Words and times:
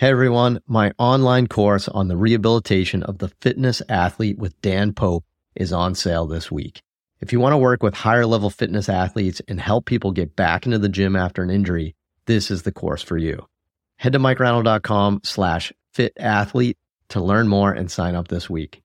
Hey 0.00 0.08
everyone, 0.08 0.62
my 0.66 0.92
online 0.96 1.46
course 1.46 1.86
on 1.86 2.08
the 2.08 2.16
rehabilitation 2.16 3.02
of 3.02 3.18
the 3.18 3.28
fitness 3.42 3.82
athlete 3.86 4.38
with 4.38 4.58
Dan 4.62 4.94
Pope 4.94 5.26
is 5.54 5.74
on 5.74 5.94
sale 5.94 6.26
this 6.26 6.50
week. 6.50 6.80
If 7.20 7.34
you 7.34 7.38
want 7.38 7.52
to 7.52 7.58
work 7.58 7.82
with 7.82 7.92
higher 7.92 8.24
level 8.24 8.48
fitness 8.48 8.88
athletes 8.88 9.42
and 9.46 9.60
help 9.60 9.84
people 9.84 10.10
get 10.12 10.34
back 10.34 10.64
into 10.64 10.78
the 10.78 10.88
gym 10.88 11.16
after 11.16 11.42
an 11.42 11.50
injury, 11.50 11.94
this 12.24 12.50
is 12.50 12.62
the 12.62 12.72
course 12.72 13.02
for 13.02 13.18
you. 13.18 13.44
Head 13.96 14.14
to 14.14 14.18
mikereinold.com 14.18 15.20
slash 15.22 15.70
fit 15.92 16.14
athlete 16.18 16.78
to 17.10 17.20
learn 17.20 17.46
more 17.46 17.70
and 17.70 17.90
sign 17.90 18.14
up 18.14 18.28
this 18.28 18.48
week. 18.48 18.80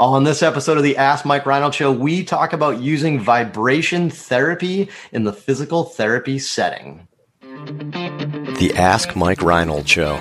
On 0.00 0.24
this 0.24 0.42
episode 0.42 0.78
of 0.78 0.82
the 0.82 0.96
Ask 0.96 1.24
Mike 1.24 1.46
Reinold 1.46 1.76
Show, 1.76 1.92
we 1.92 2.24
talk 2.24 2.52
about 2.52 2.80
using 2.80 3.20
vibration 3.20 4.10
therapy 4.10 4.88
in 5.12 5.22
the 5.22 5.32
physical 5.32 5.84
therapy 5.84 6.40
setting. 6.40 7.06
The 7.40 8.72
Ask 8.74 9.14
Mike 9.14 9.42
Reinold 9.42 9.88
Show. 9.88 10.18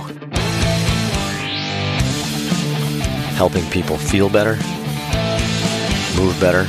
Helping 3.40 3.64
people 3.70 3.96
feel 3.98 4.28
better, 4.28 4.56
move 6.20 6.38
better, 6.42 6.66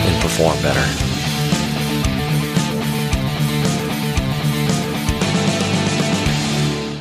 and 0.00 0.22
perform 0.22 0.56
better. 0.62 0.80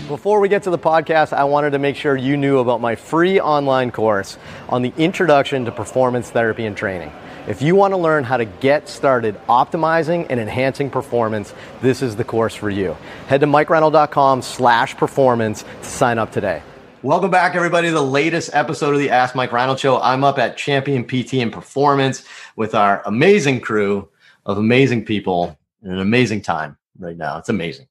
Before 0.09 0.41
we 0.41 0.49
get 0.49 0.63
to 0.63 0.71
the 0.71 0.77
podcast, 0.77 1.31
I 1.31 1.45
wanted 1.45 1.69
to 1.69 1.79
make 1.79 1.95
sure 1.95 2.17
you 2.17 2.35
knew 2.35 2.59
about 2.59 2.81
my 2.81 2.95
free 2.95 3.39
online 3.39 3.91
course 3.91 4.37
on 4.67 4.81
the 4.81 4.91
introduction 4.97 5.63
to 5.63 5.71
performance 5.71 6.29
therapy 6.29 6.65
and 6.65 6.75
training. 6.75 7.13
If 7.47 7.61
you 7.61 7.75
want 7.75 7.93
to 7.93 7.97
learn 7.97 8.25
how 8.25 8.35
to 8.35 8.43
get 8.43 8.89
started 8.89 9.39
optimizing 9.47 10.27
and 10.29 10.37
enhancing 10.37 10.89
performance, 10.89 11.53
this 11.81 12.01
is 12.01 12.17
the 12.17 12.25
course 12.25 12.55
for 12.55 12.69
you. 12.69 12.97
Head 13.27 13.39
to 13.39 13.47
mikereinold.com 13.47 14.41
slash 14.41 14.97
performance 14.97 15.63
to 15.63 15.87
sign 15.87 16.19
up 16.19 16.33
today. 16.33 16.61
Welcome 17.01 17.31
back, 17.31 17.55
everybody, 17.55 17.87
to 17.87 17.93
the 17.93 18.03
latest 18.03 18.49
episode 18.51 18.93
of 18.93 18.99
the 18.99 19.09
Ask 19.09 19.33
Mike 19.33 19.53
Reinold 19.53 19.79
Show. 19.79 20.01
I'm 20.01 20.25
up 20.25 20.37
at 20.37 20.57
Champion 20.57 21.05
PT 21.05 21.35
and 21.35 21.49
Performance 21.49 22.25
with 22.57 22.75
our 22.75 23.01
amazing 23.05 23.61
crew 23.61 24.09
of 24.45 24.57
amazing 24.57 25.05
people 25.05 25.57
an 25.83 25.99
amazing 25.99 26.41
time 26.41 26.75
right 26.97 27.15
now. 27.15 27.37
It's 27.37 27.47
amazing. 27.47 27.87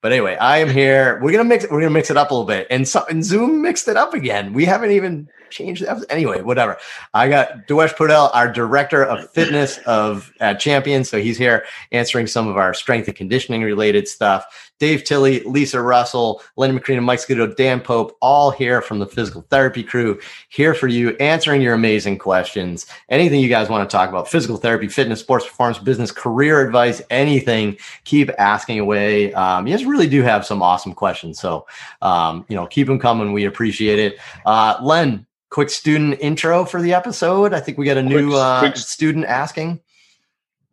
But 0.00 0.12
anyway, 0.12 0.36
I 0.36 0.58
am 0.58 0.70
here. 0.70 1.18
We're 1.20 1.32
gonna 1.32 1.42
mix. 1.42 1.64
We're 1.68 1.80
gonna 1.80 1.90
mix 1.90 2.08
it 2.08 2.16
up 2.16 2.30
a 2.30 2.34
little 2.34 2.46
bit, 2.46 2.68
and, 2.70 2.86
so, 2.86 3.04
and 3.10 3.24
Zoom 3.24 3.62
mixed 3.62 3.88
it 3.88 3.96
up 3.96 4.14
again. 4.14 4.52
We 4.52 4.64
haven't 4.64 4.92
even 4.92 5.28
changed 5.50 5.84
that. 5.84 6.04
Anyway, 6.08 6.42
whatever. 6.42 6.78
I 7.14 7.28
got 7.28 7.66
Dewesh 7.68 7.94
Podell, 7.94 8.30
our 8.32 8.50
director 8.50 9.04
of 9.04 9.30
fitness 9.30 9.78
of 9.86 10.32
at 10.40 10.60
Champion. 10.60 11.02
So 11.04 11.20
he's 11.20 11.38
here 11.38 11.64
answering 11.92 12.26
some 12.28 12.46
of 12.48 12.56
our 12.56 12.74
strength 12.74 13.08
and 13.08 13.16
conditioning 13.16 13.62
related 13.62 14.08
stuff. 14.08 14.71
Dave 14.78 15.04
Tilley, 15.04 15.40
Lisa 15.44 15.80
Russell, 15.80 16.42
Lenny 16.56 16.78
Macrina, 16.78 17.02
Mike 17.02 17.20
Scudo, 17.20 17.54
Dan 17.54 17.80
Pope, 17.80 18.16
all 18.20 18.50
here 18.50 18.82
from 18.82 18.98
the 18.98 19.06
physical 19.06 19.42
therapy 19.48 19.82
crew, 19.82 20.18
here 20.48 20.74
for 20.74 20.88
you, 20.88 21.10
answering 21.20 21.62
your 21.62 21.74
amazing 21.74 22.18
questions. 22.18 22.86
Anything 23.08 23.40
you 23.40 23.48
guys 23.48 23.68
want 23.68 23.88
to 23.88 23.96
talk 23.96 24.08
about, 24.08 24.28
physical 24.28 24.56
therapy, 24.56 24.88
fitness, 24.88 25.20
sports 25.20 25.46
performance, 25.46 25.78
business, 25.78 26.10
career 26.10 26.66
advice, 26.66 27.00
anything, 27.10 27.76
keep 28.04 28.30
asking 28.38 28.80
away. 28.80 29.32
Um, 29.34 29.66
you 29.66 29.76
guys 29.76 29.84
really 29.84 30.08
do 30.08 30.22
have 30.22 30.44
some 30.44 30.62
awesome 30.62 30.94
questions. 30.94 31.38
So, 31.38 31.66
um, 32.00 32.44
you 32.48 32.56
know, 32.56 32.66
keep 32.66 32.88
them 32.88 32.98
coming. 32.98 33.32
We 33.32 33.44
appreciate 33.44 33.98
it. 33.98 34.18
Uh, 34.44 34.78
Len, 34.82 35.26
quick 35.50 35.70
student 35.70 36.18
intro 36.20 36.64
for 36.64 36.82
the 36.82 36.92
episode. 36.92 37.54
I 37.54 37.60
think 37.60 37.78
we 37.78 37.84
got 37.84 37.98
a 37.98 38.02
new 38.02 38.30
quick, 38.30 38.40
uh, 38.40 38.58
quick. 38.60 38.76
student 38.76 39.26
asking. 39.26 39.80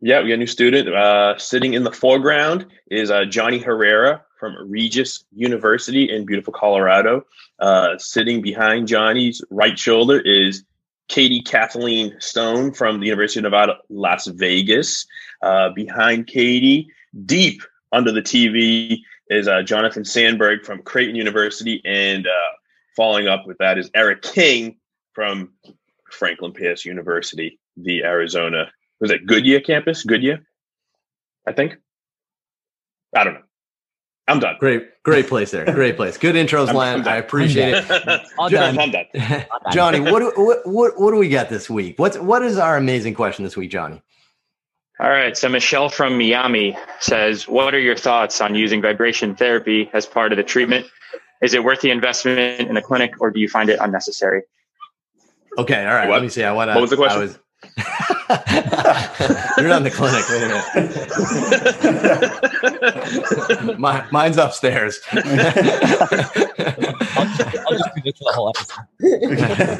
Yeah, 0.02 0.22
we 0.22 0.28
got 0.28 0.34
a 0.34 0.38
new 0.38 0.46
student. 0.46 0.88
Uh, 0.88 1.36
sitting 1.36 1.74
in 1.74 1.84
the 1.84 1.92
foreground 1.92 2.66
is 2.90 3.10
uh, 3.10 3.26
Johnny 3.26 3.58
Herrera 3.58 4.24
from 4.38 4.56
Regis 4.70 5.24
University 5.34 6.10
in 6.10 6.24
beautiful 6.24 6.54
Colorado. 6.54 7.26
Uh, 7.58 7.98
sitting 7.98 8.40
behind 8.40 8.88
Johnny's 8.88 9.42
right 9.50 9.78
shoulder 9.78 10.18
is 10.18 10.64
Katie 11.08 11.42
Kathleen 11.42 12.16
Stone 12.18 12.72
from 12.72 13.00
the 13.00 13.06
University 13.06 13.40
of 13.40 13.44
Nevada, 13.44 13.74
Las 13.90 14.26
Vegas. 14.26 15.06
Uh, 15.42 15.68
behind 15.68 16.26
Katie, 16.26 16.88
deep 17.26 17.60
under 17.92 18.10
the 18.10 18.22
TV, 18.22 19.00
is 19.28 19.48
uh, 19.48 19.62
Jonathan 19.62 20.06
Sandberg 20.06 20.64
from 20.64 20.82
Creighton 20.82 21.14
University. 21.14 21.82
And 21.84 22.26
uh, 22.26 22.52
following 22.96 23.28
up 23.28 23.46
with 23.46 23.58
that 23.58 23.76
is 23.76 23.90
Eric 23.94 24.22
King 24.22 24.78
from 25.12 25.50
Franklin 26.10 26.52
Pierce 26.52 26.86
University, 26.86 27.60
the 27.76 28.02
Arizona 28.02 28.70
was 29.00 29.10
it 29.10 29.26
Goodyear 29.26 29.60
campus? 29.60 30.04
Goodyear, 30.04 30.44
I 31.46 31.52
think. 31.52 31.76
I 33.14 33.24
don't 33.24 33.34
know. 33.34 33.42
I'm 34.28 34.38
done. 34.38 34.56
Great, 34.60 35.02
great 35.02 35.26
place 35.26 35.50
there. 35.50 35.64
Great 35.64 35.96
place. 35.96 36.16
Good 36.16 36.36
intros, 36.36 36.72
Len. 36.72 37.06
I 37.08 37.16
appreciate 37.16 37.74
it. 37.74 38.22
I'm 38.38 38.50
done. 38.50 38.78
I'm 38.78 38.90
done. 38.92 39.06
Johnny, 39.72 39.98
what, 39.98 40.22
what 40.38 40.66
what 40.66 41.00
what 41.00 41.10
do 41.10 41.16
we 41.16 41.28
got 41.28 41.48
this 41.48 41.68
week? 41.68 41.98
What's 41.98 42.16
what 42.16 42.42
is 42.42 42.56
our 42.56 42.76
amazing 42.76 43.14
question 43.14 43.44
this 43.44 43.56
week, 43.56 43.70
Johnny? 43.72 44.00
All 45.00 45.10
right. 45.10 45.36
So 45.36 45.48
Michelle 45.48 45.88
from 45.88 46.16
Miami 46.16 46.76
says, 47.00 47.48
"What 47.48 47.74
are 47.74 47.80
your 47.80 47.96
thoughts 47.96 48.40
on 48.40 48.54
using 48.54 48.80
vibration 48.80 49.34
therapy 49.34 49.90
as 49.92 50.06
part 50.06 50.32
of 50.32 50.36
the 50.36 50.44
treatment? 50.44 50.86
Is 51.42 51.54
it 51.54 51.64
worth 51.64 51.80
the 51.80 51.90
investment 51.90 52.60
in 52.60 52.76
a 52.76 52.82
clinic, 52.82 53.20
or 53.20 53.30
do 53.32 53.40
you 53.40 53.48
find 53.48 53.68
it 53.68 53.80
unnecessary?" 53.80 54.42
Okay. 55.58 55.84
All 55.84 55.94
right. 55.94 56.08
What? 56.08 56.16
Let 56.16 56.22
me 56.22 56.28
see. 56.28 56.44
I 56.44 56.52
want 56.52 56.68
to. 56.68 56.74
What 56.74 56.82
was 56.82 56.90
the 56.90 56.96
question? 56.96 57.34
You're 59.58 59.68
not 59.68 59.78
in 59.78 59.84
the 59.84 59.90
clinic. 59.92 60.24
Wait 60.28 60.42
a 60.42 60.48
minute. 63.62 63.78
My, 63.78 64.06
mine's 64.10 64.38
upstairs. 64.38 65.00
I'll 65.12 65.20
just, 67.76 67.94
do 67.94 68.00
this 68.04 68.18
for 68.18 68.24
the 68.24 68.32
whole 68.34 68.48
episode. 68.48 68.84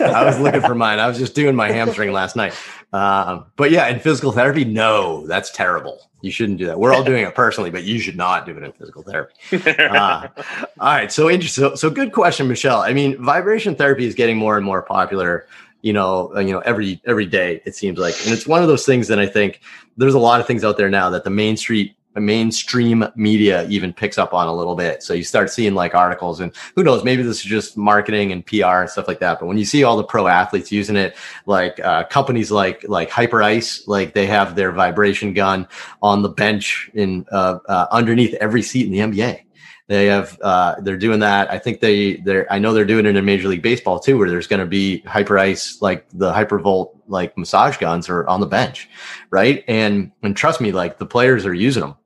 I 0.02 0.24
was 0.24 0.38
looking 0.40 0.60
for 0.60 0.74
mine. 0.74 0.98
I 0.98 1.06
was 1.08 1.18
just 1.18 1.34
doing 1.34 1.56
my 1.56 1.70
hamstring 1.72 2.12
last 2.12 2.36
night. 2.36 2.54
Um, 2.92 3.46
but 3.56 3.70
yeah, 3.70 3.88
in 3.88 4.00
physical 4.00 4.32
therapy, 4.32 4.64
no, 4.64 5.26
that's 5.26 5.50
terrible. 5.50 5.98
You 6.22 6.30
shouldn't 6.30 6.58
do 6.58 6.66
that. 6.66 6.78
We're 6.78 6.92
all 6.92 7.02
doing 7.04 7.24
it 7.24 7.34
personally, 7.34 7.70
but 7.70 7.84
you 7.84 7.98
should 7.98 8.16
not 8.16 8.44
do 8.44 8.56
it 8.56 8.62
in 8.62 8.72
physical 8.72 9.02
therapy. 9.02 9.32
Uh, 9.52 10.28
all 10.38 10.68
right. 10.78 11.10
So 11.10 11.30
interesting. 11.30 11.64
So, 11.64 11.74
so 11.74 11.90
good 11.90 12.12
question, 12.12 12.46
Michelle. 12.46 12.80
I 12.80 12.92
mean, 12.92 13.22
vibration 13.22 13.74
therapy 13.74 14.04
is 14.06 14.14
getting 14.14 14.36
more 14.36 14.56
and 14.56 14.66
more 14.66 14.82
popular 14.82 15.46
you 15.82 15.92
know, 15.92 16.32
uh, 16.34 16.40
you 16.40 16.52
know, 16.52 16.60
every 16.60 17.00
every 17.06 17.26
day 17.26 17.62
it 17.64 17.74
seems 17.74 17.98
like, 17.98 18.14
and 18.24 18.32
it's 18.32 18.46
one 18.46 18.62
of 18.62 18.68
those 18.68 18.86
things 18.86 19.08
that 19.08 19.18
I 19.18 19.26
think 19.26 19.60
there's 19.96 20.14
a 20.14 20.18
lot 20.18 20.40
of 20.40 20.46
things 20.46 20.64
out 20.64 20.76
there 20.76 20.90
now 20.90 21.10
that 21.10 21.24
the 21.24 21.30
main 21.30 21.56
street 21.56 21.96
mainstream 22.16 23.04
media 23.14 23.68
even 23.68 23.92
picks 23.92 24.18
up 24.18 24.34
on 24.34 24.48
a 24.48 24.54
little 24.54 24.74
bit. 24.74 25.02
So 25.02 25.14
you 25.14 25.22
start 25.22 25.50
seeing 25.50 25.74
like 25.74 25.94
articles 25.94 26.40
and 26.40 26.52
who 26.74 26.82
knows, 26.82 27.04
maybe 27.04 27.22
this 27.22 27.38
is 27.38 27.44
just 27.44 27.76
marketing 27.76 28.32
and 28.32 28.44
PR 28.44 28.80
and 28.80 28.90
stuff 28.90 29.06
like 29.06 29.20
that. 29.20 29.38
But 29.38 29.46
when 29.46 29.58
you 29.58 29.64
see 29.64 29.84
all 29.84 29.96
the 29.96 30.04
pro 30.04 30.26
athletes 30.26 30.72
using 30.72 30.96
it, 30.96 31.16
like 31.46 31.78
uh, 31.80 32.04
companies 32.04 32.50
like 32.50 32.84
like 32.88 33.10
Hyperice 33.10 33.86
like 33.86 34.14
they 34.14 34.26
have 34.26 34.56
their 34.56 34.72
vibration 34.72 35.34
gun 35.34 35.68
on 36.02 36.22
the 36.22 36.28
bench 36.28 36.90
in 36.94 37.26
uh, 37.30 37.58
uh, 37.68 37.86
underneath 37.92 38.34
every 38.34 38.62
seat 38.62 38.86
in 38.86 38.92
the 38.92 38.98
NBA. 38.98 39.42
They 39.90 40.06
have 40.06 40.40
uh, 40.40 40.76
they're 40.82 40.96
doing 40.96 41.18
that. 41.18 41.50
I 41.50 41.58
think 41.58 41.80
they 41.80 42.18
they're 42.18 42.46
I 42.48 42.60
know 42.60 42.72
they're 42.72 42.84
doing 42.84 43.06
it 43.06 43.16
in 43.16 43.24
Major 43.24 43.48
League 43.48 43.60
Baseball 43.60 43.98
too, 43.98 44.16
where 44.16 44.30
there's 44.30 44.46
going 44.46 44.60
to 44.60 44.66
be 44.66 45.02
Hyperice 45.04 45.82
like 45.82 46.06
the 46.14 46.32
Hypervolt 46.32 46.96
like 47.08 47.36
massage 47.36 47.76
guns 47.76 48.08
are 48.08 48.24
on 48.28 48.38
the 48.38 48.46
bench, 48.46 48.88
right? 49.30 49.64
And 49.66 50.12
and 50.22 50.36
trust 50.36 50.60
me, 50.60 50.70
like 50.70 50.98
the 50.98 51.06
players 51.06 51.44
are 51.44 51.54
using 51.54 51.80
them. 51.80 51.96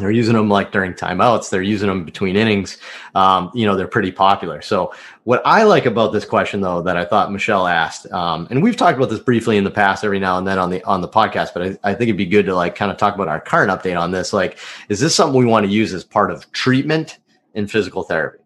They're 0.00 0.10
using 0.10 0.34
them 0.34 0.48
like 0.48 0.72
during 0.72 0.94
timeouts. 0.94 1.50
They're 1.50 1.62
using 1.62 1.88
them 1.88 2.04
between 2.04 2.34
innings. 2.34 2.78
Um, 3.14 3.50
you 3.54 3.66
know, 3.66 3.76
they're 3.76 3.86
pretty 3.86 4.10
popular. 4.10 4.62
So 4.62 4.92
what 5.24 5.42
I 5.44 5.62
like 5.64 5.86
about 5.86 6.12
this 6.12 6.24
question 6.24 6.60
though, 6.60 6.82
that 6.82 6.96
I 6.96 7.04
thought 7.04 7.30
Michelle 7.30 7.66
asked, 7.66 8.10
um, 8.10 8.48
and 8.50 8.62
we've 8.62 8.76
talked 8.76 8.96
about 8.96 9.10
this 9.10 9.20
briefly 9.20 9.56
in 9.56 9.64
the 9.64 9.70
past 9.70 10.02
every 10.02 10.18
now 10.18 10.38
and 10.38 10.46
then 10.46 10.58
on 10.58 10.70
the, 10.70 10.82
on 10.84 11.00
the 11.00 11.08
podcast, 11.08 11.50
but 11.54 11.62
I, 11.62 11.90
I 11.90 11.94
think 11.94 12.08
it'd 12.08 12.16
be 12.16 12.26
good 12.26 12.46
to 12.46 12.54
like 12.54 12.74
kind 12.74 12.90
of 12.90 12.96
talk 12.96 13.14
about 13.14 13.28
our 13.28 13.40
current 13.40 13.70
update 13.70 14.00
on 14.00 14.10
this. 14.10 14.32
Like, 14.32 14.58
is 14.88 15.00
this 15.00 15.14
something 15.14 15.38
we 15.38 15.46
want 15.46 15.66
to 15.66 15.72
use 15.72 15.92
as 15.92 16.02
part 16.02 16.30
of 16.30 16.50
treatment 16.52 17.18
in 17.54 17.66
physical 17.66 18.02
therapy. 18.02 18.38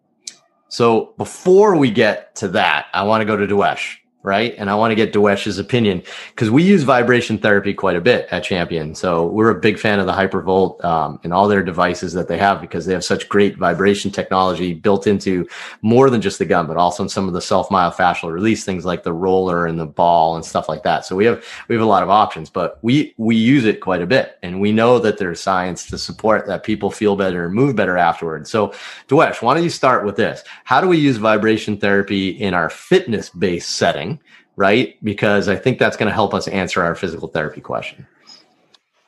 So 0.67 1.13
before 1.17 1.75
we 1.75 1.91
get 1.91 2.35
to 2.37 2.47
that, 2.49 2.87
I 2.93 3.03
want 3.03 3.21
to 3.21 3.25
go 3.25 3.37
to 3.37 3.47
Dewesh 3.47 3.97
right? 4.25 4.55
And 4.57 4.69
I 4.69 4.75
want 4.75 4.91
to 4.91 4.95
get 4.95 5.13
Dewesh's 5.13 5.59
opinion 5.59 6.01
because 6.29 6.49
we 6.49 6.63
use 6.63 6.83
vibration 6.83 7.37
therapy 7.37 7.73
quite 7.73 7.95
a 7.95 8.01
bit 8.01 8.27
at 8.31 8.43
Champion. 8.43 8.95
So 8.95 9.27
we're 9.27 9.51
a 9.51 9.59
big 9.59 9.79
fan 9.79 9.99
of 9.99 10.07
the 10.07 10.13
Hypervolt 10.13 10.83
um, 10.83 11.19
and 11.23 11.31
all 11.31 11.47
their 11.47 11.63
devices 11.63 12.13
that 12.13 12.27
they 12.27 12.37
have 12.37 12.59
because 12.59 12.85
they 12.85 12.93
have 12.93 13.03
such 13.03 13.29
great 13.29 13.57
vibration 13.57 14.11
technology 14.11 14.73
built 14.73 15.07
into 15.07 15.47
more 15.81 16.09
than 16.09 16.21
just 16.21 16.39
the 16.39 16.45
gun, 16.45 16.67
but 16.67 16.77
also 16.77 17.03
in 17.03 17.09
some 17.09 17.27
of 17.27 17.33
the 17.33 17.41
self 17.41 17.69
myofascial 17.69 18.31
release 18.31 18.65
things 18.65 18.85
like 18.85 19.03
the 19.03 19.13
roller 19.13 19.67
and 19.67 19.79
the 19.79 19.85
ball 19.85 20.35
and 20.35 20.43
stuff 20.43 20.67
like 20.67 20.83
that. 20.83 21.05
So 21.05 21.15
we 21.15 21.25
have 21.25 21.45
we 21.67 21.75
have 21.75 21.83
a 21.83 21.87
lot 21.87 22.03
of 22.03 22.09
options, 22.09 22.49
but 22.49 22.79
we 22.81 23.13
we 23.17 23.35
use 23.35 23.65
it 23.65 23.79
quite 23.79 24.01
a 24.01 24.07
bit, 24.07 24.37
and 24.41 24.59
we 24.59 24.71
know 24.71 24.99
that 24.99 25.17
there's 25.17 25.39
science 25.39 25.85
to 25.87 25.97
support 25.97 26.47
that 26.47 26.63
people 26.63 26.89
feel 26.89 27.15
better 27.15 27.45
and 27.45 27.53
move 27.53 27.75
better 27.75 27.97
afterwards. 27.97 28.49
So 28.49 28.73
Dewesh, 29.07 29.41
why 29.41 29.53
don't 29.53 29.63
you 29.63 29.69
start 29.69 30.05
with 30.05 30.15
this? 30.15 30.43
How 30.63 30.81
do 30.81 30.87
we 30.87 30.97
use 30.97 31.17
vibration 31.17 31.77
therapy 31.77 32.29
in 32.29 32.53
our 32.53 32.69
fitness 32.69 33.29
based 33.29 33.71
setting? 33.71 34.14
Right? 34.55 34.97
Because 35.03 35.47
I 35.47 35.55
think 35.55 35.79
that's 35.79 35.97
going 35.97 36.07
to 36.07 36.13
help 36.13 36.33
us 36.33 36.47
answer 36.47 36.83
our 36.83 36.95
physical 36.95 37.27
therapy 37.27 37.61
question. 37.61 38.07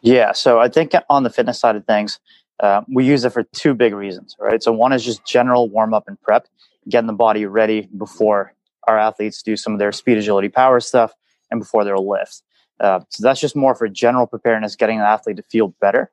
Yeah. 0.01 0.31
So 0.31 0.59
I 0.59 0.69
think 0.69 0.93
on 1.09 1.23
the 1.23 1.29
fitness 1.29 1.59
side 1.59 1.75
of 1.75 1.85
things, 1.85 2.19
uh, 2.59 2.81
we 2.87 3.05
use 3.05 3.23
it 3.23 3.31
for 3.31 3.43
two 3.43 3.73
big 3.73 3.93
reasons, 3.93 4.35
right? 4.39 4.63
So 4.63 4.71
one 4.71 4.93
is 4.93 5.03
just 5.03 5.25
general 5.25 5.69
warm 5.69 5.93
up 5.93 6.05
and 6.07 6.19
prep, 6.21 6.47
getting 6.89 7.07
the 7.07 7.13
body 7.13 7.45
ready 7.45 7.89
before 7.97 8.53
our 8.87 8.97
athletes 8.97 9.43
do 9.43 9.55
some 9.55 9.73
of 9.73 9.79
their 9.79 9.91
speed, 9.91 10.17
agility, 10.17 10.49
power 10.49 10.79
stuff, 10.79 11.13
and 11.51 11.59
before 11.59 11.83
their 11.83 11.97
lift. 11.97 12.41
Uh, 12.79 13.01
so 13.09 13.23
that's 13.23 13.39
just 13.39 13.55
more 13.55 13.75
for 13.75 13.87
general 13.87 14.27
preparedness, 14.27 14.75
getting 14.75 14.99
an 14.99 15.05
athlete 15.05 15.37
to 15.37 15.43
feel 15.43 15.69
better. 15.81 16.11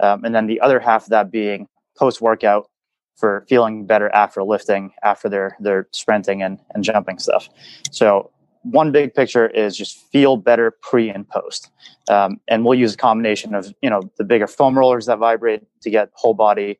Um, 0.00 0.24
and 0.24 0.34
then 0.34 0.46
the 0.46 0.60
other 0.60 0.80
half 0.80 1.04
of 1.04 1.10
that 1.10 1.30
being 1.30 1.68
post 1.96 2.20
workout 2.20 2.68
for 3.16 3.44
feeling 3.48 3.86
better 3.86 4.08
after 4.14 4.42
lifting, 4.42 4.92
after 5.02 5.28
their 5.28 5.56
their 5.60 5.88
sprinting 5.92 6.42
and, 6.42 6.58
and 6.74 6.84
jumping 6.84 7.18
stuff. 7.18 7.48
So 7.90 8.30
one 8.62 8.92
big 8.92 9.14
picture 9.14 9.48
is 9.48 9.76
just 9.76 9.98
feel 10.10 10.36
better 10.36 10.70
pre 10.70 11.08
and 11.08 11.28
post. 11.28 11.70
Um, 12.08 12.40
and 12.48 12.64
we'll 12.64 12.78
use 12.78 12.94
a 12.94 12.96
combination 12.96 13.54
of, 13.54 13.72
you 13.82 13.88
know, 13.88 14.02
the 14.18 14.24
bigger 14.24 14.46
foam 14.46 14.78
rollers 14.78 15.06
that 15.06 15.18
vibrate 15.18 15.62
to 15.82 15.90
get 15.90 16.10
whole 16.14 16.34
body. 16.34 16.78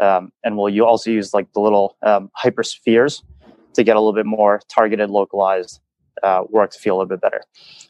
Um, 0.00 0.32
and 0.44 0.56
we'll 0.56 0.68
you 0.68 0.84
also 0.84 1.10
use 1.10 1.34
like 1.34 1.52
the 1.52 1.60
little 1.60 1.96
um, 2.02 2.30
hyperspheres 2.42 3.22
to 3.74 3.84
get 3.84 3.96
a 3.96 4.00
little 4.00 4.12
bit 4.12 4.26
more 4.26 4.60
targeted, 4.68 5.10
localized 5.10 5.80
uh, 6.22 6.44
work 6.50 6.70
to 6.72 6.78
feel 6.78 6.96
a 6.96 6.98
little 6.98 7.08
bit 7.08 7.20
better. 7.20 7.42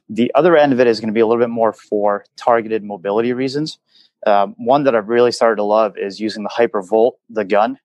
The 0.08 0.30
other 0.34 0.56
end 0.56 0.72
of 0.72 0.80
it 0.80 0.86
is 0.86 1.00
going 1.00 1.08
to 1.08 1.14
be 1.14 1.20
a 1.20 1.26
little 1.26 1.42
bit 1.42 1.50
more 1.50 1.72
for 1.72 2.24
targeted 2.36 2.84
mobility 2.84 3.32
reasons. 3.32 3.78
Um, 4.26 4.54
one 4.58 4.84
that 4.84 4.94
I've 4.94 5.08
really 5.08 5.32
started 5.32 5.56
to 5.56 5.64
love 5.64 5.96
is 5.98 6.20
using 6.20 6.44
the 6.44 6.50
Hypervolt, 6.50 7.12
the 7.28 7.44
gun, 7.44 7.78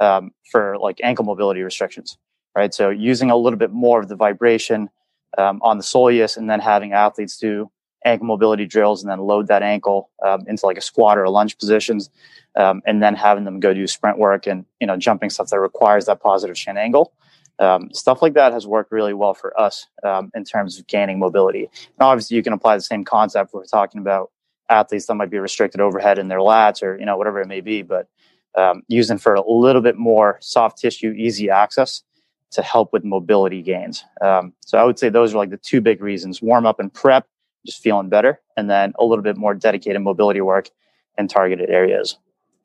um, 0.00 0.32
for 0.50 0.76
like 0.78 0.98
ankle 1.02 1.24
mobility 1.24 1.62
restrictions, 1.62 2.18
right? 2.56 2.72
So 2.74 2.90
using 2.90 3.30
a 3.30 3.36
little 3.36 3.58
bit 3.58 3.72
more 3.72 4.00
of 4.00 4.08
the 4.08 4.16
vibration 4.16 4.90
um, 5.36 5.60
on 5.62 5.78
the 5.78 5.84
soleus 5.84 6.36
and 6.36 6.48
then 6.48 6.60
having 6.60 6.92
athletes 6.92 7.36
do 7.36 7.70
ankle 8.04 8.26
mobility 8.26 8.64
drills 8.64 9.02
and 9.02 9.10
then 9.10 9.18
load 9.18 9.48
that 9.48 9.62
ankle 9.62 10.10
um, 10.24 10.44
into 10.46 10.64
like 10.64 10.78
a 10.78 10.80
squat 10.80 11.18
or 11.18 11.24
a 11.24 11.30
lunge 11.30 11.58
positions 11.58 12.10
um, 12.56 12.80
and 12.86 13.02
then 13.02 13.14
having 13.14 13.44
them 13.44 13.60
go 13.60 13.74
do 13.74 13.86
sprint 13.86 14.18
work 14.18 14.46
and 14.46 14.64
you 14.80 14.86
know 14.86 14.96
jumping 14.96 15.30
stuff 15.30 15.48
that 15.48 15.58
requires 15.58 16.06
that 16.06 16.20
positive 16.20 16.56
shin 16.56 16.78
angle 16.78 17.12
um, 17.58 17.92
stuff 17.92 18.22
like 18.22 18.34
that 18.34 18.52
has 18.52 18.66
worked 18.66 18.92
really 18.92 19.12
well 19.12 19.34
for 19.34 19.58
us 19.60 19.86
um, 20.04 20.30
in 20.34 20.44
terms 20.44 20.78
of 20.78 20.86
gaining 20.86 21.18
mobility 21.18 21.64
and 21.64 22.00
obviously 22.00 22.36
you 22.36 22.42
can 22.42 22.52
apply 22.52 22.76
the 22.76 22.82
same 22.82 23.04
concept 23.04 23.52
we're 23.52 23.64
talking 23.64 24.00
about 24.00 24.30
athletes 24.70 25.06
that 25.06 25.14
might 25.14 25.30
be 25.30 25.38
restricted 25.38 25.80
overhead 25.80 26.18
in 26.18 26.28
their 26.28 26.38
lats 26.38 26.82
or 26.82 26.98
you 26.98 27.06
know 27.06 27.16
whatever 27.16 27.40
it 27.40 27.48
may 27.48 27.60
be 27.60 27.82
but 27.82 28.08
um, 28.56 28.82
using 28.88 29.18
for 29.18 29.34
a 29.34 29.50
little 29.50 29.82
bit 29.82 29.96
more 29.96 30.38
soft 30.40 30.78
tissue 30.78 31.12
easy 31.12 31.50
access 31.50 32.02
to 32.50 32.62
help 32.62 32.92
with 32.92 33.04
mobility 33.04 33.62
gains. 33.62 34.04
Um, 34.20 34.54
so 34.60 34.78
I 34.78 34.84
would 34.84 34.98
say 34.98 35.08
those 35.08 35.34
are 35.34 35.38
like 35.38 35.50
the 35.50 35.58
two 35.58 35.80
big 35.80 36.02
reasons: 36.02 36.42
warm 36.42 36.66
up 36.66 36.80
and 36.80 36.92
prep, 36.92 37.26
just 37.66 37.82
feeling 37.82 38.08
better, 38.08 38.40
and 38.56 38.68
then 38.68 38.92
a 38.98 39.04
little 39.04 39.22
bit 39.22 39.36
more 39.36 39.54
dedicated 39.54 40.00
mobility 40.02 40.40
work 40.40 40.70
in 41.16 41.28
targeted 41.28 41.70
areas. 41.70 42.18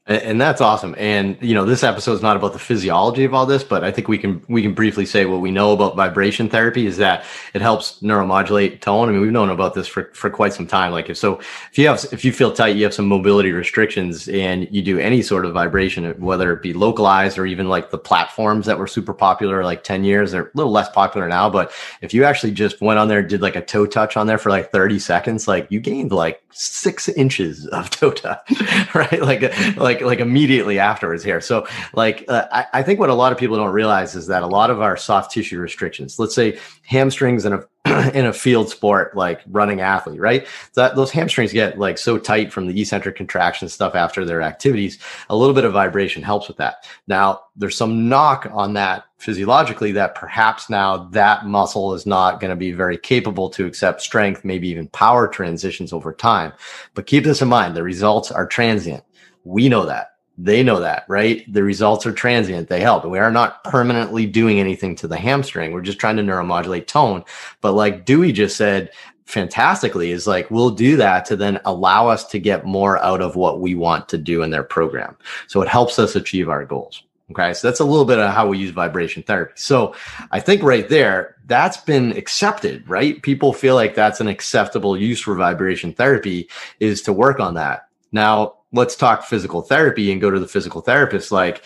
And 0.05 0.41
that's 0.41 0.59
awesome. 0.59 0.95
And 0.97 1.37
you 1.39 1.55
know, 1.55 1.63
this 1.63 1.81
episode 1.81 2.11
is 2.11 2.21
not 2.21 2.35
about 2.35 2.51
the 2.51 2.59
physiology 2.59 3.23
of 3.23 3.33
all 3.33 3.45
this, 3.45 3.63
but 3.63 3.85
I 3.85 3.91
think 3.91 4.09
we 4.09 4.17
can 4.17 4.43
we 4.49 4.61
can 4.61 4.73
briefly 4.73 5.05
say 5.05 5.23
what 5.25 5.39
we 5.39 5.49
know 5.49 5.71
about 5.71 5.95
vibration 5.95 6.49
therapy 6.49 6.85
is 6.85 6.97
that 6.97 7.23
it 7.53 7.61
helps 7.61 8.01
neuromodulate 8.01 8.81
tone. 8.81 9.07
I 9.07 9.13
mean, 9.13 9.21
we've 9.21 9.31
known 9.31 9.49
about 9.49 9.75
this 9.75 9.87
for, 9.87 10.11
for 10.13 10.29
quite 10.29 10.51
some 10.51 10.67
time. 10.67 10.91
Like 10.91 11.09
if 11.09 11.15
so, 11.15 11.39
if 11.71 11.77
you 11.77 11.87
have 11.87 12.05
if 12.11 12.25
you 12.25 12.33
feel 12.33 12.51
tight, 12.51 12.75
you 12.75 12.83
have 12.83 12.93
some 12.93 13.07
mobility 13.07 13.53
restrictions, 13.53 14.27
and 14.27 14.67
you 14.71 14.81
do 14.81 14.99
any 14.99 15.21
sort 15.21 15.45
of 15.45 15.53
vibration, 15.53 16.19
whether 16.19 16.51
it 16.51 16.61
be 16.61 16.73
localized 16.73 17.37
or 17.37 17.45
even 17.45 17.69
like 17.69 17.89
the 17.89 17.97
platforms 17.97 18.65
that 18.65 18.77
were 18.77 18.87
super 18.87 19.13
popular 19.13 19.63
like 19.63 19.85
ten 19.85 20.03
years, 20.03 20.33
they're 20.33 20.47
a 20.47 20.51
little 20.53 20.73
less 20.73 20.89
popular 20.89 21.29
now. 21.29 21.49
But 21.49 21.71
if 22.01 22.13
you 22.13 22.25
actually 22.25 22.51
just 22.51 22.81
went 22.81 22.99
on 22.99 23.07
there, 23.07 23.19
and 23.19 23.29
did 23.29 23.41
like 23.41 23.55
a 23.55 23.61
toe 23.61 23.85
touch 23.85 24.17
on 24.17 24.27
there 24.27 24.37
for 24.37 24.49
like 24.49 24.69
thirty 24.69 24.99
seconds, 24.99 25.47
like 25.47 25.65
you 25.71 25.79
gained 25.79 26.11
like 26.11 26.43
six 26.51 27.07
inches 27.07 27.67
of 27.67 27.89
toe 27.89 28.11
touch, 28.11 28.51
right? 28.93 29.21
Like 29.21 29.41
like 29.77 29.92
like 30.01 30.13
like 30.13 30.19
immediately 30.19 30.79
afterwards 30.79 31.23
here. 31.23 31.41
So 31.41 31.67
like 31.93 32.25
uh, 32.27 32.47
I, 32.51 32.65
I 32.73 32.83
think 32.83 32.99
what 32.99 33.09
a 33.09 33.13
lot 33.13 33.31
of 33.31 33.37
people 33.37 33.57
don't 33.57 33.73
realize 33.73 34.15
is 34.15 34.27
that 34.27 34.43
a 34.43 34.47
lot 34.47 34.69
of 34.69 34.81
our 34.81 34.97
soft 34.97 35.31
tissue 35.31 35.59
restrictions, 35.59 36.19
let's 36.19 36.35
say 36.35 36.57
hamstrings 36.83 37.45
and 37.45 37.55
a 37.55 37.67
in 38.13 38.25
a 38.25 38.31
field 38.31 38.69
sport 38.69 39.13
like 39.13 39.41
running 39.47 39.81
athlete, 39.81 40.19
right? 40.19 40.47
That 40.75 40.95
those 40.95 41.11
hamstrings 41.11 41.51
get 41.51 41.77
like 41.77 41.97
so 41.97 42.17
tight 42.17 42.53
from 42.53 42.65
the 42.65 42.81
eccentric 42.81 43.17
contraction 43.17 43.67
stuff 43.67 43.93
after 43.93 44.23
their 44.23 44.41
activities. 44.41 44.99
A 45.29 45.35
little 45.35 45.53
bit 45.53 45.65
of 45.65 45.73
vibration 45.73 46.23
helps 46.23 46.47
with 46.47 46.55
that. 46.57 46.87
Now, 47.07 47.41
there's 47.57 47.75
some 47.75 48.07
knock 48.07 48.47
on 48.53 48.73
that 48.73 49.03
physiologically 49.17 49.91
that 49.93 50.15
perhaps 50.15 50.69
now 50.69 51.09
that 51.11 51.45
muscle 51.45 51.93
is 51.93 52.05
not 52.05 52.39
going 52.39 52.49
to 52.49 52.55
be 52.55 52.71
very 52.71 52.97
capable 52.97 53.49
to 53.49 53.65
accept 53.65 54.01
strength, 54.01 54.45
maybe 54.45 54.69
even 54.69 54.87
power 54.89 55.27
transitions 55.27 55.91
over 55.91 56.13
time. 56.13 56.53
But 56.93 57.05
keep 57.05 57.25
this 57.25 57.41
in 57.41 57.49
mind: 57.49 57.75
the 57.75 57.83
results 57.83 58.31
are 58.31 58.47
transient. 58.47 59.03
We 59.43 59.69
know 59.69 59.85
that. 59.85 60.09
They 60.37 60.63
know 60.63 60.79
that, 60.79 61.05
right? 61.07 61.45
The 61.51 61.61
results 61.61 62.07
are 62.07 62.11
transient. 62.11 62.67
They 62.67 62.81
help. 62.81 63.05
We 63.05 63.19
are 63.19 63.31
not 63.31 63.63
permanently 63.63 64.25
doing 64.25 64.59
anything 64.59 64.95
to 64.95 65.07
the 65.07 65.17
hamstring. 65.17 65.71
We're 65.71 65.81
just 65.81 65.99
trying 65.99 66.17
to 66.17 66.23
neuromodulate 66.23 66.87
tone. 66.87 67.23
But 67.61 67.73
like 67.73 68.05
Dewey 68.05 68.31
just 68.31 68.57
said, 68.57 68.89
fantastically 69.25 70.11
is 70.11 70.27
like 70.27 70.49
we'll 70.51 70.69
do 70.69 70.97
that 70.97 71.25
to 71.25 71.35
then 71.35 71.59
allow 71.65 72.07
us 72.07 72.25
to 72.27 72.39
get 72.39 72.65
more 72.65 72.97
out 72.99 73.21
of 73.21 73.35
what 73.35 73.61
we 73.61 73.75
want 73.75 74.09
to 74.09 74.17
do 74.17 74.43
in 74.43 74.49
their 74.49 74.63
program. 74.63 75.15
So 75.47 75.61
it 75.61 75.67
helps 75.67 75.99
us 75.99 76.15
achieve 76.15 76.49
our 76.49 76.65
goals. 76.65 77.03
Okay. 77.31 77.53
So 77.53 77.67
that's 77.67 77.79
a 77.79 77.85
little 77.85 78.05
bit 78.05 78.19
of 78.19 78.33
how 78.33 78.47
we 78.47 78.57
use 78.57 78.71
vibration 78.71 79.23
therapy. 79.23 79.53
So 79.55 79.95
I 80.31 80.39
think 80.39 80.61
right 80.61 80.87
there, 80.89 81.35
that's 81.45 81.77
been 81.77 82.15
accepted, 82.17 82.87
right? 82.87 83.21
People 83.21 83.53
feel 83.53 83.75
like 83.75 83.95
that's 83.95 84.19
an 84.19 84.27
acceptable 84.27 84.97
use 84.97 85.21
for 85.21 85.35
vibration 85.35 85.93
therapy 85.93 86.49
is 86.79 87.01
to 87.03 87.13
work 87.13 87.39
on 87.39 87.53
that. 87.55 87.87
Now, 88.11 88.55
let's 88.73 88.95
talk 88.95 89.23
physical 89.23 89.61
therapy 89.61 90.11
and 90.11 90.19
go 90.19 90.29
to 90.29 90.39
the 90.39 90.47
physical 90.47 90.81
therapist. 90.81 91.31
Like, 91.31 91.63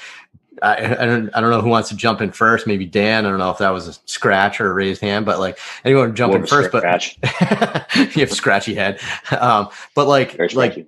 I, 0.62 0.76
I, 0.76 1.06
don't, 1.06 1.30
I 1.36 1.42
don't 1.42 1.52
know 1.52 1.62
who 1.62 1.70
wants 1.70 1.90
to 1.90 1.96
jump 1.96 2.22
in 2.22 2.32
first. 2.32 2.68
Maybe 2.68 2.86
Dan. 2.86 3.26
I 3.26 3.30
don't 3.30 3.40
know 3.40 3.52
if 3.52 3.60
that 3.60 3.70
was 3.70 3.88
a 3.88 3.94
scratch 4.06 4.60
or 4.60 4.70
a 4.70 4.74
raised 4.74 5.02
hand, 5.02 5.26
but 5.26 5.40
like 5.40 5.58
anyone 5.86 6.16
jump 6.16 6.34
in 6.34 6.46
first. 6.46 6.72
But 6.72 6.84
you 8.16 8.22
have 8.22 8.32
scratchy 8.32 8.76
head. 8.76 9.00
Um, 9.32 9.70
but 9.96 10.08
like, 10.08 10.54
like, 10.54 10.88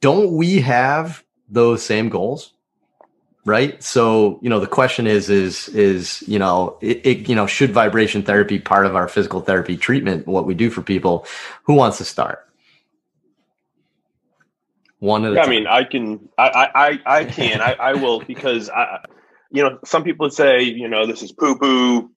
don't 0.00 0.32
we 0.32 0.60
have 0.60 1.22
those 1.48 1.82
same 1.82 2.08
goals? 2.08 2.52
Right. 3.46 3.82
So, 3.82 4.38
you 4.42 4.50
know, 4.50 4.60
the 4.60 4.66
question 4.66 5.06
is, 5.06 5.30
is, 5.30 5.68
is, 5.68 6.22
you 6.26 6.38
know, 6.38 6.76
it, 6.82 7.04
it, 7.06 7.28
you 7.28 7.34
know, 7.34 7.46
should 7.46 7.70
vibration 7.72 8.22
therapy 8.22 8.58
part 8.58 8.84
of 8.84 8.94
our 8.94 9.08
physical 9.08 9.40
therapy 9.40 9.78
treatment, 9.78 10.26
what 10.26 10.44
we 10.44 10.54
do 10.54 10.68
for 10.68 10.82
people? 10.82 11.26
Who 11.62 11.72
wants 11.72 11.96
to 11.98 12.04
start? 12.04 12.46
One 15.00 15.24
at 15.24 15.32
yeah, 15.32 15.42
I 15.42 15.48
mean, 15.48 15.66
I 15.66 15.84
can, 15.84 16.28
I, 16.36 16.68
I, 16.74 17.18
I 17.20 17.24
can, 17.24 17.62
I, 17.62 17.72
I 17.72 17.94
will, 17.94 18.20
because 18.26 18.68
I, 18.70 19.02
you 19.50 19.62
know, 19.62 19.78
some 19.84 20.04
people 20.04 20.26
would 20.26 20.32
say, 20.32 20.62
you 20.62 20.88
know, 20.88 21.06
this 21.06 21.22
is 21.22 21.32
poo 21.32 21.58
poo. 21.58 22.10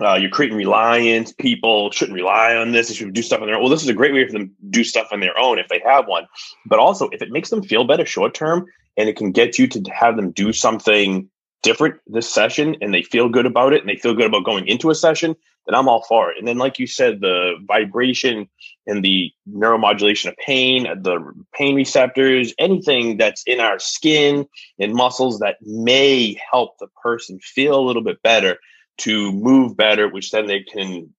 Uh, 0.00 0.14
you're 0.14 0.30
creating 0.30 0.56
reliance. 0.56 1.32
People 1.34 1.90
shouldn't 1.90 2.16
rely 2.16 2.56
on 2.56 2.72
this. 2.72 2.88
They 2.88 2.94
should 2.94 3.12
do 3.12 3.22
stuff 3.22 3.42
on 3.42 3.46
their 3.46 3.56
own. 3.56 3.60
Well, 3.60 3.70
this 3.70 3.82
is 3.82 3.90
a 3.90 3.94
great 3.94 4.14
way 4.14 4.26
for 4.26 4.32
them 4.32 4.48
to 4.48 4.54
do 4.70 4.84
stuff 4.84 5.08
on 5.12 5.20
their 5.20 5.38
own 5.38 5.58
if 5.58 5.68
they 5.68 5.82
have 5.84 6.06
one. 6.06 6.26
But 6.64 6.78
also, 6.78 7.10
if 7.10 7.20
it 7.20 7.30
makes 7.30 7.50
them 7.50 7.62
feel 7.62 7.84
better 7.84 8.06
short 8.06 8.32
term 8.32 8.64
and 8.96 9.10
it 9.10 9.16
can 9.16 9.32
get 9.32 9.58
you 9.58 9.66
to 9.66 9.82
have 9.92 10.16
them 10.16 10.30
do 10.30 10.54
something 10.54 11.28
different 11.62 12.00
this 12.06 12.32
session 12.32 12.76
and 12.80 12.92
they 12.92 13.02
feel 13.02 13.28
good 13.28 13.46
about 13.46 13.72
it 13.72 13.80
and 13.80 13.88
they 13.88 13.96
feel 13.96 14.14
good 14.14 14.26
about 14.26 14.44
going 14.44 14.66
into 14.66 14.90
a 14.90 14.94
session, 14.94 15.36
then 15.66 15.74
I'm 15.74 15.88
all 15.88 16.02
for 16.02 16.30
it. 16.30 16.38
And 16.38 16.46
then, 16.46 16.58
like 16.58 16.78
you 16.78 16.86
said, 16.86 17.20
the 17.20 17.54
vibration 17.66 18.48
and 18.86 19.04
the 19.04 19.30
neuromodulation 19.48 20.26
of 20.26 20.36
pain, 20.36 20.84
the 21.02 21.20
pain 21.54 21.76
receptors, 21.76 22.52
anything 22.58 23.16
that's 23.16 23.44
in 23.44 23.60
our 23.60 23.78
skin 23.78 24.46
and 24.78 24.94
muscles 24.94 25.38
that 25.38 25.56
may 25.62 26.40
help 26.50 26.78
the 26.78 26.88
person 27.02 27.38
feel 27.40 27.78
a 27.78 27.86
little 27.86 28.02
bit 28.02 28.20
better 28.22 28.58
to 28.98 29.32
move 29.32 29.76
better, 29.76 30.08
which 30.08 30.30
then 30.32 30.46
they 30.46 30.62
can 30.62 31.12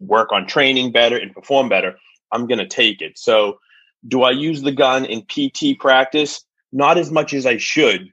work 0.00 0.32
on 0.32 0.46
training 0.46 0.92
better 0.92 1.16
and 1.16 1.34
perform 1.34 1.68
better. 1.68 1.96
I'm 2.30 2.46
going 2.46 2.58
to 2.58 2.68
take 2.68 3.00
it. 3.00 3.18
So, 3.18 3.58
do 4.06 4.22
I 4.22 4.30
use 4.30 4.62
the 4.62 4.72
gun 4.72 5.06
in 5.06 5.22
PT 5.22 5.80
practice? 5.80 6.44
Not 6.72 6.98
as 6.98 7.10
much 7.10 7.32
as 7.32 7.46
I 7.46 7.56
should. 7.56 8.12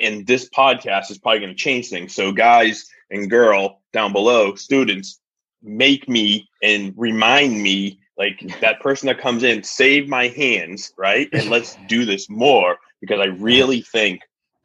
And 0.00 0.26
this 0.26 0.48
podcast 0.48 1.10
is 1.10 1.18
probably 1.18 1.40
going 1.40 1.52
to 1.52 1.56
change 1.56 1.88
things. 1.88 2.14
So, 2.14 2.32
guys 2.32 2.88
and 3.10 3.30
girl 3.30 3.80
down 3.92 4.12
below, 4.12 4.54
students, 4.54 5.20
make 5.62 6.08
me 6.08 6.48
and 6.62 6.94
remind 6.96 7.60
me 7.62 8.00
like 8.16 8.40
that 8.60 8.80
person 8.80 9.06
that 9.06 9.20
comes 9.20 9.42
in, 9.42 9.62
save 9.62 10.08
my 10.08 10.28
hands, 10.28 10.92
right? 10.98 11.28
And 11.32 11.50
let's 11.50 11.76
do 11.88 12.04
this 12.04 12.28
more 12.28 12.78
because 13.00 13.20
I 13.20 13.26
really 13.26 13.80
think 13.80 14.22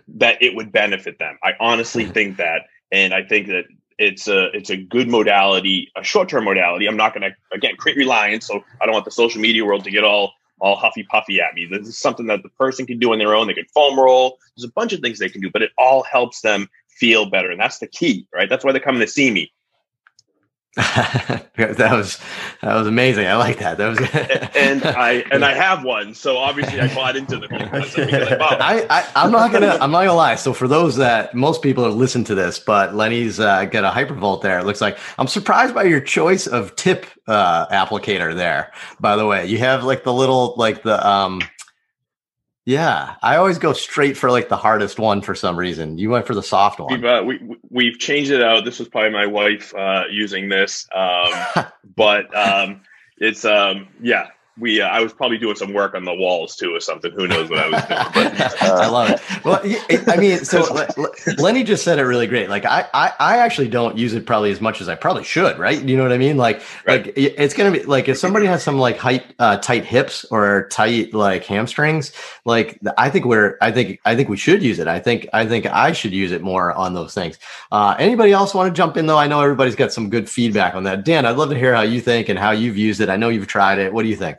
that 0.08 0.42
it 0.42 0.56
would 0.56 0.72
benefit 0.72 1.20
them. 1.20 1.38
I 1.44 1.54
honestly 1.60 2.06
think 2.06 2.38
that. 2.38 2.64
And 2.92 3.14
I 3.14 3.24
think 3.24 3.48
that 3.48 3.66
it's 3.98 4.28
a 4.28 4.46
it's 4.52 4.70
a 4.70 4.78
good 4.78 5.08
modality, 5.08 5.92
a 5.96 6.04
short 6.04 6.30
term 6.30 6.46
modality. 6.46 6.88
I'm 6.88 6.98
not 6.98 7.14
going 7.14 7.30
to 7.30 7.56
again 7.56 7.76
create 7.78 7.98
reliance, 7.98 8.48
so 8.48 8.64
I 8.82 8.86
don't 8.86 8.94
want 8.94 9.06
the 9.06 9.12
social 9.12 9.42
media 9.42 9.64
world 9.66 9.84
to 9.86 9.92
get 9.92 10.04
all 10.04 10.34
all 10.64 10.78
huffy 10.78 11.04
puffy 11.04 11.42
at 11.42 11.54
me. 11.54 11.66
This 11.66 11.88
is 11.88 11.98
something 11.98 12.28
that 12.28 12.42
the 12.42 12.50
person 12.50 12.86
can 12.88 12.98
do 12.98 13.12
on 13.12 13.20
their 13.20 13.36
own. 13.36 13.48
They 13.48 13.54
can 13.54 13.66
foam 13.66 14.00
roll. 14.00 14.40
There's 14.56 14.64
a 14.64 14.72
bunch 14.72 14.94
of 14.94 15.02
things 15.02 15.20
they 15.20 15.28
can 15.28 15.42
do, 15.42 15.52
but 15.52 15.62
it 15.62 15.72
all 15.78 16.04
helps 16.04 16.40
them 16.40 16.70
feel 16.88 17.30
better. 17.30 17.52
And 17.52 17.60
that's 17.60 17.80
the 17.80 17.88
key, 17.88 18.26
right? 18.34 18.50
That's 18.50 18.64
why 18.64 18.72
they're 18.72 18.82
coming 18.82 19.02
to 19.02 19.08
see 19.08 19.30
me. 19.30 19.52
that 20.76 21.92
was 21.92 22.18
that 22.64 22.74
was 22.74 22.88
amazing. 22.88 23.28
I 23.28 23.36
like 23.36 23.60
that. 23.60 23.78
That 23.78 23.90
was 23.90 24.00
and 24.56 24.84
I 24.84 25.24
and 25.32 25.46
I 25.46 25.54
have 25.56 25.84
one, 25.84 26.16
so 26.16 26.38
obviously 26.38 26.80
I 26.80 26.92
bought 26.96 27.16
into 27.16 27.38
the 27.38 27.48
I, 28.60 28.88
I 28.90 29.08
I'm 29.16 29.32
not 29.32 29.52
gonna 29.52 29.78
I'm 29.80 29.92
not 29.92 30.06
gonna 30.06 30.16
lie. 30.16 30.34
So 30.34 30.52
for 30.52 30.68
those 30.68 30.96
that 30.96 31.36
most 31.36 31.62
people 31.62 31.84
have 31.84 31.94
listened 31.94 32.26
to 32.28 32.36
this, 32.36 32.58
but 32.58 32.96
Lenny's 32.96 33.40
uh, 33.40 33.66
got 33.66 33.84
a 33.84 33.92
hypervolt 33.92 34.42
there. 34.42 34.58
It 34.58 34.66
looks 34.66 34.82
like 34.82 34.98
I'm 35.20 35.28
surprised 35.28 35.76
by 35.76 35.84
your 35.84 36.02
choice 36.02 36.48
of 36.48 36.76
tip 36.76 37.06
uh, 37.28 37.68
applicator 37.68 38.36
there. 38.36 38.72
By 39.00 39.16
the 39.16 39.28
way, 39.28 39.46
you 39.46 39.60
have 39.60 39.84
like 39.84 40.04
the 40.04 40.14
little 40.14 40.56
like 40.58 40.82
the 40.82 41.08
um 41.08 41.42
yeah, 42.66 43.16
I 43.22 43.36
always 43.36 43.58
go 43.58 43.74
straight 43.74 44.16
for 44.16 44.32
like 44.32 44.50
the 44.50 44.58
hardest 44.58 45.00
one 45.00 45.22
for 45.22 45.36
some 45.36 45.58
reason. 45.58 45.98
You 45.98 46.10
went 46.10 46.26
for 46.26 46.34
the 46.34 46.44
soft 46.44 46.80
one. 46.80 46.94
We've, 46.94 47.06
uh, 47.06 47.24
we, 47.26 47.58
we've 47.70 48.00
changed 48.00 48.32
it 48.32 48.42
out. 48.42 48.64
This 48.64 48.80
was 48.80 48.88
probably 48.88 49.12
my 49.12 49.26
wife 49.26 49.74
uh, 49.76 50.04
using 50.10 50.50
this, 50.50 50.88
um, 50.94 51.66
but 51.96 52.34
um, 52.36 52.82
it's 53.18 53.44
um, 53.44 53.88
yeah 54.02 54.28
we 54.60 54.82
uh, 54.82 54.88
I 54.88 55.02
was 55.02 55.14
probably 55.14 55.40
doing 55.40 55.56
some 55.56 55.74
work 55.74 55.96
on 55.96 56.04
the 56.04 56.14
walls 56.14 56.56
too 56.56 56.76
or 56.76 56.80
something. 56.80 57.12
Who 57.12 57.28
knows 57.28 57.50
what 57.50 57.60
I 57.60 57.70
was 57.70 57.84
doing? 57.86 58.00
But, 58.14 58.62
uh, 58.62 58.76
I 58.82 58.88
love 58.88 59.10
it. 59.10 59.22
Well, 59.44 59.60
I 60.08 60.18
mean, 60.18 60.46
so 60.46 60.64
Lenny 61.40 61.64
just 61.64 61.84
said 61.84 61.98
it 61.98 62.04
really 62.04 62.28
great. 62.28 62.50
Like 62.50 62.66
I, 62.66 62.88
I, 62.94 63.12
I 63.20 63.38
actually 63.38 63.68
don't 63.68 63.98
use 63.98 64.14
it 64.14 64.28
probably 64.28 64.52
as 64.52 64.62
much 64.62 64.80
as 64.80 64.90
I 64.90 64.96
probably 64.96 65.24
should. 65.24 65.58
Right? 65.58 65.82
You 65.82 65.98
know 65.98 66.04
what 66.04 66.12
I 66.12 66.20
mean? 66.20 66.38
Like, 66.38 66.62
right. 66.86 67.06
like 67.06 67.14
it's 67.18 67.56
gonna 67.56 67.72
be 67.72 67.84
like 67.84 68.08
if 68.08 68.18
somebody 68.18 68.46
has 68.46 68.64
some 68.64 68.78
like 68.78 68.98
height, 68.98 69.34
uh, 69.40 69.58
tight 69.58 69.86
hips 69.86 70.24
or 70.26 70.68
tight 70.70 71.16
like 71.16 71.46
hamstrings, 71.46 72.12
like 72.46 72.80
I 72.98 73.10
think 73.10 73.26
we're, 73.26 73.58
I 73.60 73.72
think, 73.72 74.00
I 74.06 74.16
think 74.16 74.30
we 74.30 74.38
should 74.38 74.62
use 74.62 74.78
it. 74.78 74.88
I 74.88 75.00
think, 75.00 75.28
I 75.34 75.48
think 75.48 75.66
I 75.66 75.94
should 75.94 76.14
use 76.14 76.32
it 76.32 76.44
more 76.44 76.74
on 76.74 76.94
those 76.94 77.16
things. 77.16 77.40
Uh, 77.72 77.96
anybody 77.98 78.32
else 78.32 78.54
want 78.54 78.74
to 78.74 78.78
jump 78.78 78.98
in 78.98 79.08
though? 79.08 79.18
I 79.18 79.26
know 79.26 79.42
everybody's 79.42 79.76
got 79.76 79.92
some 79.92 80.12
good 80.12 80.30
feedback 80.30 80.76
on 80.76 80.84
that. 80.84 81.06
Dan, 81.06 81.26
I'd 81.26 81.38
love 81.38 81.50
to 81.50 81.58
hear 81.58 81.74
how 81.74 81.82
you 81.82 82.02
think 82.02 82.30
and 82.30 82.38
how 82.38 82.52
you've 82.52 82.78
used 82.78 83.02
it. 83.02 83.10
I 83.10 83.16
know 83.16 83.30
you've 83.30 83.48
tried 83.48 83.80
it. 83.80 83.92
What 83.92 84.04
do 84.04 84.10
you 84.10 84.16
think? 84.16 84.38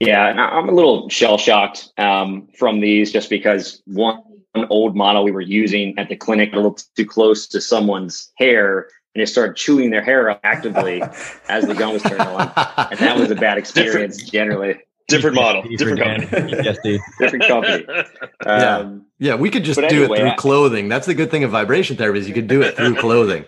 Yeah, 0.00 0.28
and 0.28 0.40
I'm 0.40 0.68
a 0.68 0.72
little 0.72 1.08
shell 1.08 1.38
shocked 1.38 1.92
um, 1.98 2.48
from 2.56 2.80
these 2.80 3.12
just 3.12 3.28
because 3.28 3.82
one, 3.86 4.22
one 4.52 4.66
old 4.70 4.94
model 4.94 5.24
we 5.24 5.32
were 5.32 5.40
using 5.40 5.98
at 5.98 6.08
the 6.08 6.16
clinic 6.16 6.52
a 6.52 6.56
little 6.56 6.78
too 6.96 7.04
close 7.04 7.48
to 7.48 7.60
someone's 7.60 8.30
hair 8.36 8.88
and 9.14 9.22
it 9.22 9.26
started 9.26 9.56
chewing 9.56 9.90
their 9.90 10.02
hair 10.02 10.30
up 10.30 10.40
actively 10.44 11.02
as 11.48 11.66
the 11.66 11.74
gun 11.74 11.92
was 11.92 12.02
turned 12.02 12.20
on. 12.20 12.52
And 12.90 13.00
that 13.00 13.16
was 13.18 13.30
a 13.32 13.34
bad 13.34 13.58
experience 13.58 14.16
different, 14.18 14.32
generally. 14.32 14.78
Different 15.08 15.36
model, 15.36 15.62
different 15.62 16.00
company. 16.00 17.00
different 17.18 17.48
company. 17.48 17.86
Um, 18.46 19.06
yeah. 19.18 19.30
yeah, 19.30 19.34
we 19.34 19.50
could 19.50 19.64
just 19.64 19.80
do 19.80 19.86
anyway, 19.86 20.04
it 20.04 20.20
through 20.20 20.30
I, 20.30 20.34
clothing. 20.36 20.88
That's 20.88 21.06
the 21.06 21.14
good 21.14 21.30
thing 21.30 21.42
of 21.42 21.50
vibration 21.50 21.96
therapy 21.96 22.20
is 22.20 22.28
you 22.28 22.34
can 22.34 22.46
do 22.46 22.62
it 22.62 22.76
through 22.76 22.94
clothing. 22.94 23.44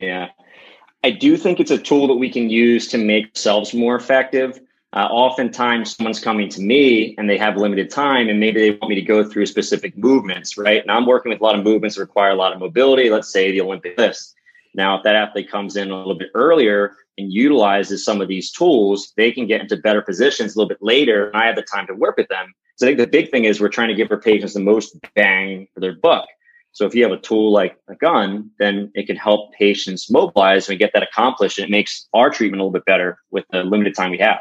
Yeah. 0.00 0.30
I 1.04 1.10
do 1.10 1.36
think 1.36 1.60
it's 1.60 1.70
a 1.70 1.78
tool 1.78 2.06
that 2.08 2.14
we 2.14 2.30
can 2.30 2.48
use 2.48 2.88
to 2.88 2.98
make 2.98 3.26
ourselves 3.26 3.74
more 3.74 3.94
effective. 3.94 4.58
Uh, 4.94 5.08
oftentimes, 5.10 5.96
someone's 5.96 6.20
coming 6.20 6.50
to 6.50 6.60
me 6.60 7.14
and 7.16 7.28
they 7.28 7.38
have 7.38 7.56
limited 7.56 7.90
time, 7.90 8.28
and 8.28 8.38
maybe 8.38 8.60
they 8.60 8.70
want 8.72 8.90
me 8.90 8.94
to 8.94 9.02
go 9.02 9.24
through 9.24 9.46
specific 9.46 9.96
movements, 9.96 10.58
right? 10.58 10.82
And 10.82 10.90
I'm 10.90 11.06
working 11.06 11.30
with 11.30 11.40
a 11.40 11.44
lot 11.44 11.58
of 11.58 11.64
movements 11.64 11.96
that 11.96 12.02
require 12.02 12.30
a 12.30 12.34
lot 12.34 12.52
of 12.52 12.58
mobility. 12.58 13.08
Let's 13.08 13.32
say 13.32 13.50
the 13.50 13.62
Olympic 13.62 13.96
lifts. 13.96 14.34
Now, 14.74 14.98
if 14.98 15.02
that 15.04 15.16
athlete 15.16 15.50
comes 15.50 15.76
in 15.76 15.90
a 15.90 15.96
little 15.96 16.14
bit 16.14 16.28
earlier 16.34 16.96
and 17.16 17.32
utilizes 17.32 18.04
some 18.04 18.20
of 18.20 18.28
these 18.28 18.50
tools, 18.50 19.12
they 19.16 19.32
can 19.32 19.46
get 19.46 19.62
into 19.62 19.76
better 19.76 20.02
positions 20.02 20.54
a 20.54 20.58
little 20.58 20.68
bit 20.68 20.82
later. 20.82 21.28
And 21.28 21.36
I 21.36 21.46
have 21.46 21.56
the 21.56 21.62
time 21.62 21.86
to 21.86 21.94
work 21.94 22.18
with 22.18 22.28
them. 22.28 22.52
So 22.76 22.86
I 22.86 22.90
think 22.90 22.98
the 22.98 23.06
big 23.06 23.30
thing 23.30 23.44
is 23.44 23.60
we're 23.60 23.68
trying 23.68 23.88
to 23.88 23.94
give 23.94 24.10
our 24.10 24.20
patients 24.20 24.54
the 24.54 24.60
most 24.60 24.96
bang 25.14 25.68
for 25.72 25.80
their 25.80 25.94
buck. 25.94 26.26
So 26.72 26.86
if 26.86 26.94
you 26.94 27.02
have 27.02 27.12
a 27.12 27.18
tool 27.18 27.52
like 27.52 27.76
a 27.88 27.94
gun, 27.94 28.50
then 28.58 28.90
it 28.94 29.06
can 29.06 29.16
help 29.16 29.52
patients 29.52 30.10
mobilize 30.10 30.68
and 30.68 30.78
get 30.78 30.92
that 30.94 31.02
accomplished. 31.02 31.58
And 31.58 31.68
it 31.68 31.70
makes 31.70 32.08
our 32.14 32.30
treatment 32.30 32.60
a 32.60 32.64
little 32.64 32.72
bit 32.72 32.86
better 32.86 33.18
with 33.30 33.44
the 33.52 33.62
limited 33.62 33.94
time 33.94 34.10
we 34.10 34.18
have. 34.18 34.40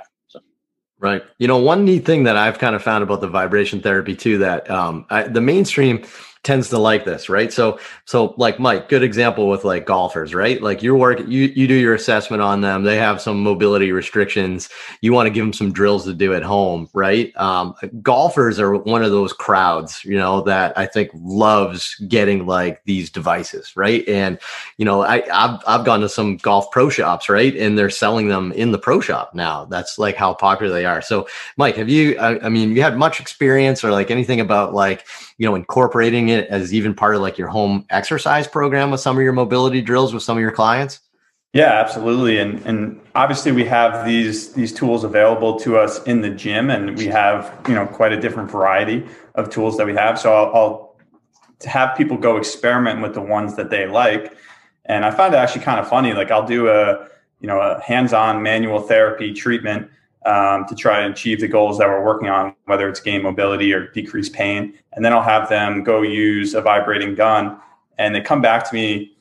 Right. 1.02 1.24
You 1.40 1.48
know, 1.48 1.58
one 1.58 1.84
neat 1.84 2.06
thing 2.06 2.24
that 2.26 2.38
I've 2.38 2.60
kind 2.60 2.76
of 2.76 2.84
found 2.84 3.04
about 3.04 3.22
the 3.22 3.28
vibration 3.28 3.82
therapy 3.82 4.16
too 4.16 4.38
that 4.38 4.70
um, 4.70 5.08
I, 5.10 5.24
the 5.24 5.42
mainstream 5.42 6.06
tends 6.44 6.70
to 6.70 6.78
like 6.80 7.06
this, 7.06 7.30
right? 7.30 7.54
So, 7.54 7.80
so 8.06 8.34
like 8.38 8.60
Mike, 8.60 8.90
good 8.90 9.04
example 9.04 9.48
with 9.48 9.64
like 9.64 9.86
golfers, 9.86 10.34
right? 10.34 10.60
Like 10.62 10.82
you 10.82 10.96
work, 10.96 11.20
you 11.28 11.44
you 11.56 11.68
do 11.68 11.76
your 11.76 11.94
assessment 11.94 12.42
on 12.42 12.62
them. 12.62 12.84
They 12.84 12.98
have 12.98 13.22
some 13.22 13.44
mobility 13.44 13.92
restrictions. 13.92 14.68
You 15.02 15.14
want 15.14 15.28
to 15.28 15.30
give 15.30 15.46
them 15.46 15.54
some 15.54 15.72
drills 15.72 16.06
to 16.06 16.14
do 16.14 16.34
at 16.34 16.42
home, 16.42 16.90
right? 16.94 17.36
Um, 17.38 17.76
golfers 18.02 18.60
are 18.60 18.76
one 18.76 19.04
of 19.04 19.12
those 19.12 19.34
crowds, 19.34 20.04
you 20.04 20.18
know, 20.18 20.42
that 20.42 20.76
I 20.78 20.88
think 20.88 21.12
loves 21.14 21.96
getting 22.08 22.48
like 22.48 22.84
these 22.86 23.12
devices, 23.12 23.78
right? 23.78 24.08
And 24.08 24.40
you 24.78 24.86
know, 24.86 25.04
I 25.04 25.24
I've 25.32 25.60
I've 25.68 25.86
gone 25.86 26.02
to 26.02 26.10
some 26.10 26.38
golf 26.38 26.72
pro 26.72 26.90
shops, 26.90 27.30
right? 27.30 27.56
And 27.56 27.78
they're 27.78 27.92
selling 27.92 28.30
them 28.30 28.52
in 28.54 28.72
the 28.72 28.80
pro 28.80 29.00
shop 29.00 29.36
now. 29.36 29.66
That's 29.66 30.00
like 30.00 30.16
how 30.16 30.34
popular 30.34 30.74
they 30.74 30.86
are. 30.86 31.04
So, 31.04 31.28
Mike, 31.58 31.76
have 31.76 31.90
you? 31.90 32.18
I, 32.18 32.46
I 32.46 32.50
mean, 32.50 32.76
you 32.76 32.82
had 32.82 32.98
much 32.98 33.20
experience 33.20 33.84
or 33.84 33.92
like 33.92 34.10
anything 34.10 34.40
about 34.40 34.74
like 34.74 35.06
you 35.38 35.46
know 35.46 35.54
incorporating 35.54 36.31
it 36.32 36.48
as 36.50 36.74
even 36.74 36.94
part 36.94 37.16
of 37.16 37.22
like 37.22 37.38
your 37.38 37.48
home 37.48 37.86
exercise 37.90 38.48
program 38.48 38.92
with 38.92 39.00
some 39.00 39.18
of 39.18 39.24
your 39.24 39.34
mobility 39.34 39.82
drills 39.82 40.14
with 40.14 40.24
some 40.24 40.38
of 40.38 40.42
your 40.42 40.52
clients? 40.52 41.00
Yeah, 41.54 41.74
absolutely. 41.82 42.40
And 42.40 42.66
and 42.66 43.02
obviously 43.14 43.52
we 43.52 43.66
have 43.66 44.06
these 44.06 44.54
these 44.54 44.74
tools 44.74 45.04
available 45.04 45.60
to 45.60 45.78
us 45.78 46.02
in 46.04 46.22
the 46.22 46.30
gym 46.30 46.70
and 46.70 46.98
we 46.98 47.08
have, 47.08 47.54
you 47.68 47.76
know, 47.76 47.86
quite 47.86 48.14
a 48.14 48.20
different 48.20 48.50
variety 48.50 49.06
of 49.36 49.50
tools 49.50 49.78
that 49.78 49.86
we 49.86 49.94
have. 49.94 50.18
So 50.18 50.34
I'll, 50.34 50.56
I'll 50.56 50.96
have 51.66 51.96
people 51.98 52.18
go 52.18 52.38
experiment 52.38 53.02
with 53.02 53.14
the 53.14 53.22
ones 53.22 53.56
that 53.56 53.70
they 53.70 53.86
like. 53.86 54.36
And 54.86 55.06
I 55.06 55.12
find 55.12 55.34
it 55.34 55.38
actually 55.38 55.64
kind 55.64 55.80
of 55.80 55.88
funny. 55.88 56.14
Like 56.14 56.32
I'll 56.32 56.46
do 56.46 56.70
a, 56.70 57.08
you 57.42 57.48
know, 57.48 57.60
a 57.60 57.82
hands-on 57.82 58.42
manual 58.42 58.80
therapy 58.80 59.34
treatment 59.34 59.90
um, 60.26 60.66
to 60.66 60.76
try 60.76 61.02
and 61.02 61.14
achieve 61.14 61.40
the 61.40 61.48
goals 61.48 61.78
that 61.78 61.88
we're 61.88 62.04
working 62.04 62.30
on, 62.30 62.56
whether 62.66 62.88
it's 62.88 63.00
gain 63.00 63.24
mobility 63.24 63.74
or 63.74 63.88
decrease 63.88 64.30
pain. 64.30 64.78
And 64.94 65.04
then 65.04 65.14
I'll 65.14 65.24
have 65.24 65.50
them 65.50 65.84
go 65.84 66.02
use 66.02 66.54
a 66.54 66.62
vibrating 66.62 67.16
gun. 67.16 67.60
And 67.98 68.14
they 68.14 68.22
come 68.22 68.42
back 68.42 68.68
to 68.70 68.74
me, 68.74 69.16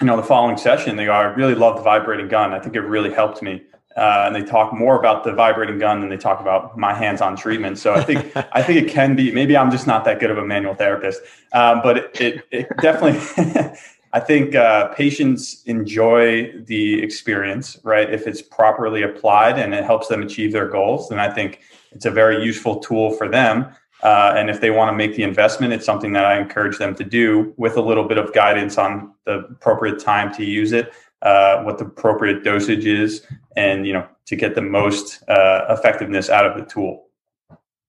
you 0.00 0.06
know, 0.06 0.16
the 0.16 0.22
following 0.22 0.56
session. 0.56 0.96
They 0.96 1.06
go, 1.06 1.12
I 1.12 1.22
really 1.22 1.54
love 1.54 1.76
the 1.76 1.82
vibrating 1.82 2.28
gun. 2.28 2.52
I 2.52 2.60
think 2.60 2.76
it 2.76 2.80
really 2.80 3.12
helped 3.12 3.42
me. 3.42 3.62
Uh, 3.96 4.24
and 4.26 4.36
they 4.36 4.42
talk 4.42 4.72
more 4.72 4.98
about 4.98 5.24
the 5.24 5.32
vibrating 5.32 5.78
gun 5.78 6.00
than 6.00 6.08
they 6.08 6.16
talk 6.16 6.40
about 6.40 6.78
my 6.78 6.94
hands-on 6.94 7.36
treatment. 7.36 7.76
So 7.76 7.92
I 7.92 8.02
think 8.02 8.32
I 8.52 8.62
think 8.62 8.86
it 8.86 8.90
can 8.90 9.16
be. 9.16 9.32
Maybe 9.32 9.56
I'm 9.56 9.70
just 9.70 9.86
not 9.86 10.04
that 10.04 10.20
good 10.20 10.30
of 10.30 10.38
a 10.38 10.44
manual 10.44 10.74
therapist, 10.74 11.20
um, 11.52 11.80
but 11.82 11.98
it, 11.98 12.20
it, 12.20 12.48
it 12.52 12.68
definitely 12.78 13.20
I 14.12 14.20
think 14.20 14.54
uh, 14.56 14.88
patients 14.88 15.62
enjoy 15.66 16.52
the 16.64 17.00
experience, 17.02 17.78
right? 17.84 18.12
If 18.12 18.26
it's 18.26 18.42
properly 18.42 19.02
applied 19.02 19.58
and 19.58 19.72
it 19.72 19.84
helps 19.84 20.08
them 20.08 20.22
achieve 20.22 20.52
their 20.52 20.68
goals, 20.68 21.08
then 21.08 21.20
I 21.20 21.30
think 21.32 21.60
it's 21.92 22.06
a 22.06 22.10
very 22.10 22.42
useful 22.42 22.80
tool 22.80 23.12
for 23.12 23.28
them. 23.28 23.72
Uh, 24.02 24.32
and 24.36 24.48
if 24.48 24.60
they 24.60 24.70
want 24.70 24.90
to 24.90 24.96
make 24.96 25.14
the 25.14 25.22
investment, 25.22 25.72
it's 25.72 25.84
something 25.84 26.12
that 26.14 26.24
I 26.24 26.40
encourage 26.40 26.78
them 26.78 26.94
to 26.96 27.04
do 27.04 27.52
with 27.56 27.76
a 27.76 27.82
little 27.82 28.04
bit 28.08 28.18
of 28.18 28.32
guidance 28.32 28.78
on 28.78 29.12
the 29.26 29.40
appropriate 29.50 30.00
time 30.00 30.34
to 30.34 30.44
use 30.44 30.72
it, 30.72 30.92
uh, 31.22 31.62
what 31.62 31.78
the 31.78 31.84
appropriate 31.84 32.42
dosage 32.42 32.86
is, 32.86 33.26
and 33.56 33.86
you 33.86 33.92
know 33.92 34.06
to 34.26 34.36
get 34.36 34.54
the 34.54 34.62
most 34.62 35.22
uh, 35.28 35.66
effectiveness 35.68 36.30
out 36.30 36.46
of 36.46 36.56
the 36.56 36.64
tool. 36.64 37.08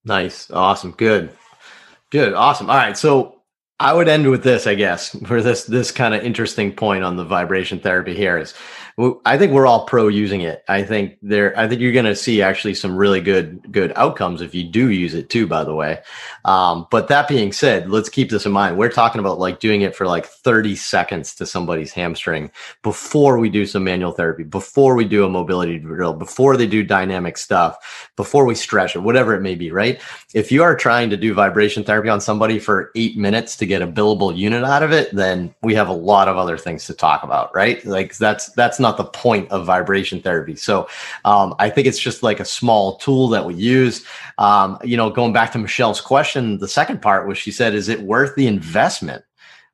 Nice, 0.04 0.52
awesome, 0.52 0.92
good, 0.92 1.32
good, 2.10 2.34
awesome. 2.34 2.70
All 2.70 2.76
right, 2.76 2.98
so 2.98 3.41
I 3.82 3.94
would 3.94 4.08
end 4.08 4.30
with 4.30 4.44
this, 4.44 4.68
I 4.68 4.76
guess, 4.76 5.10
for 5.26 5.42
this 5.42 5.64
this 5.64 5.92
kind 5.92 6.14
of 6.14 6.24
interesting 6.24 6.72
point 6.72 7.04
on 7.04 7.16
the 7.16 7.26
vibration 7.26 7.80
therapy 7.80 8.16
here 8.16 8.38
is 8.38 8.54
I 9.26 9.38
think 9.38 9.52
we're 9.52 9.66
all 9.66 9.86
pro 9.86 10.10
using 10.10 10.42
it. 10.42 10.64
I 10.68 10.84
think 10.84 11.18
there, 11.22 11.58
I 11.58 11.68
think 11.68 11.82
you're 11.82 11.94
going 11.94 12.06
to 12.06 12.16
see 12.16 12.42
actually 12.42 12.74
some 12.76 12.96
really 12.96 13.22
good, 13.22 13.72
good 13.72 13.94
outcomes 13.96 14.42
if 14.42 14.54
you 14.54 14.64
do 14.64 14.90
use 14.90 15.14
it 15.14 15.30
too, 15.30 15.48
by 15.48 15.64
the 15.64 15.74
way. 15.74 16.00
Um, 16.46 16.88
but 16.92 17.08
that 17.08 17.28
being 17.28 17.54
said, 17.54 17.90
let's 17.90 18.10
keep 18.10 18.30
this 18.30 18.46
in 18.46 18.52
mind. 18.52 18.78
We're 18.78 18.92
talking 18.92 19.20
about 19.20 19.40
like 19.40 19.60
doing 19.60 19.82
it 19.82 19.96
for 19.96 20.06
like 20.06 20.26
30 20.26 20.76
seconds 20.76 21.34
to 21.36 21.46
somebody's 21.46 21.94
hamstring 21.94 22.52
before 22.84 23.40
we 23.40 23.50
do 23.50 23.66
some 23.66 23.84
manual 23.84 24.12
therapy, 24.12 24.44
before 24.44 24.96
we 24.96 25.06
do 25.06 25.26
a 25.26 25.30
mobility 25.30 25.80
drill, 25.80 26.14
before 26.14 26.58
they 26.58 26.68
do 26.68 26.84
dynamic 26.84 27.38
stuff, 27.38 28.10
before 28.18 28.46
we 28.46 28.56
stretch 28.56 28.96
it, 28.96 29.00
whatever 29.00 29.34
it 29.34 29.42
may 29.42 29.56
be, 29.56 29.72
right? 29.72 30.02
If 30.34 30.52
you 30.52 30.64
are 30.64 30.76
trying 30.76 31.10
to 31.12 31.18
do 31.18 31.34
vibration 31.34 31.84
therapy 31.84 32.10
on 32.10 32.22
somebody 32.22 32.60
for 32.60 32.92
eight 32.96 33.18
minutes 33.18 33.56
to 33.58 33.66
get 33.72 33.82
a 33.82 33.88
billable 33.88 34.36
unit 34.36 34.64
out 34.64 34.84
of 34.84 34.92
it, 34.92 35.14
then 35.16 35.54
we 35.64 35.74
have 35.76 35.88
a 35.88 35.94
lot 35.94 36.28
of 36.28 36.38
other 36.38 36.58
things 36.58 36.86
to 36.86 36.94
talk 36.94 37.24
about, 37.24 37.54
right? 37.56 37.84
Like 37.86 38.18
that's, 38.18 38.52
that's 38.52 38.80
not 38.80 38.98
the 38.98 39.06
point 39.06 39.50
of 39.50 39.66
vibration 39.66 40.22
therapy. 40.22 40.56
So 40.56 40.88
um, 41.24 41.56
I 41.58 41.70
think 41.70 41.88
it's 41.88 42.00
just 42.00 42.22
like 42.22 42.40
a 42.40 42.46
small 42.46 42.98
tool 42.98 43.30
that 43.30 43.46
we 43.46 43.54
use. 43.54 44.06
Um, 44.38 44.78
you 44.84 44.98
know, 44.98 45.10
going 45.10 45.34
back 45.34 45.52
to 45.54 45.58
Michelle's 45.58 46.02
question, 46.02 46.58
the 46.58 46.68
second 46.68 47.02
part 47.02 47.28
was 47.28 47.38
she 47.38 47.52
said, 47.52 47.74
"Is 47.74 47.90
it 47.90 48.02
worth 48.02 48.36
the 48.36 48.48
investment?" 48.48 49.24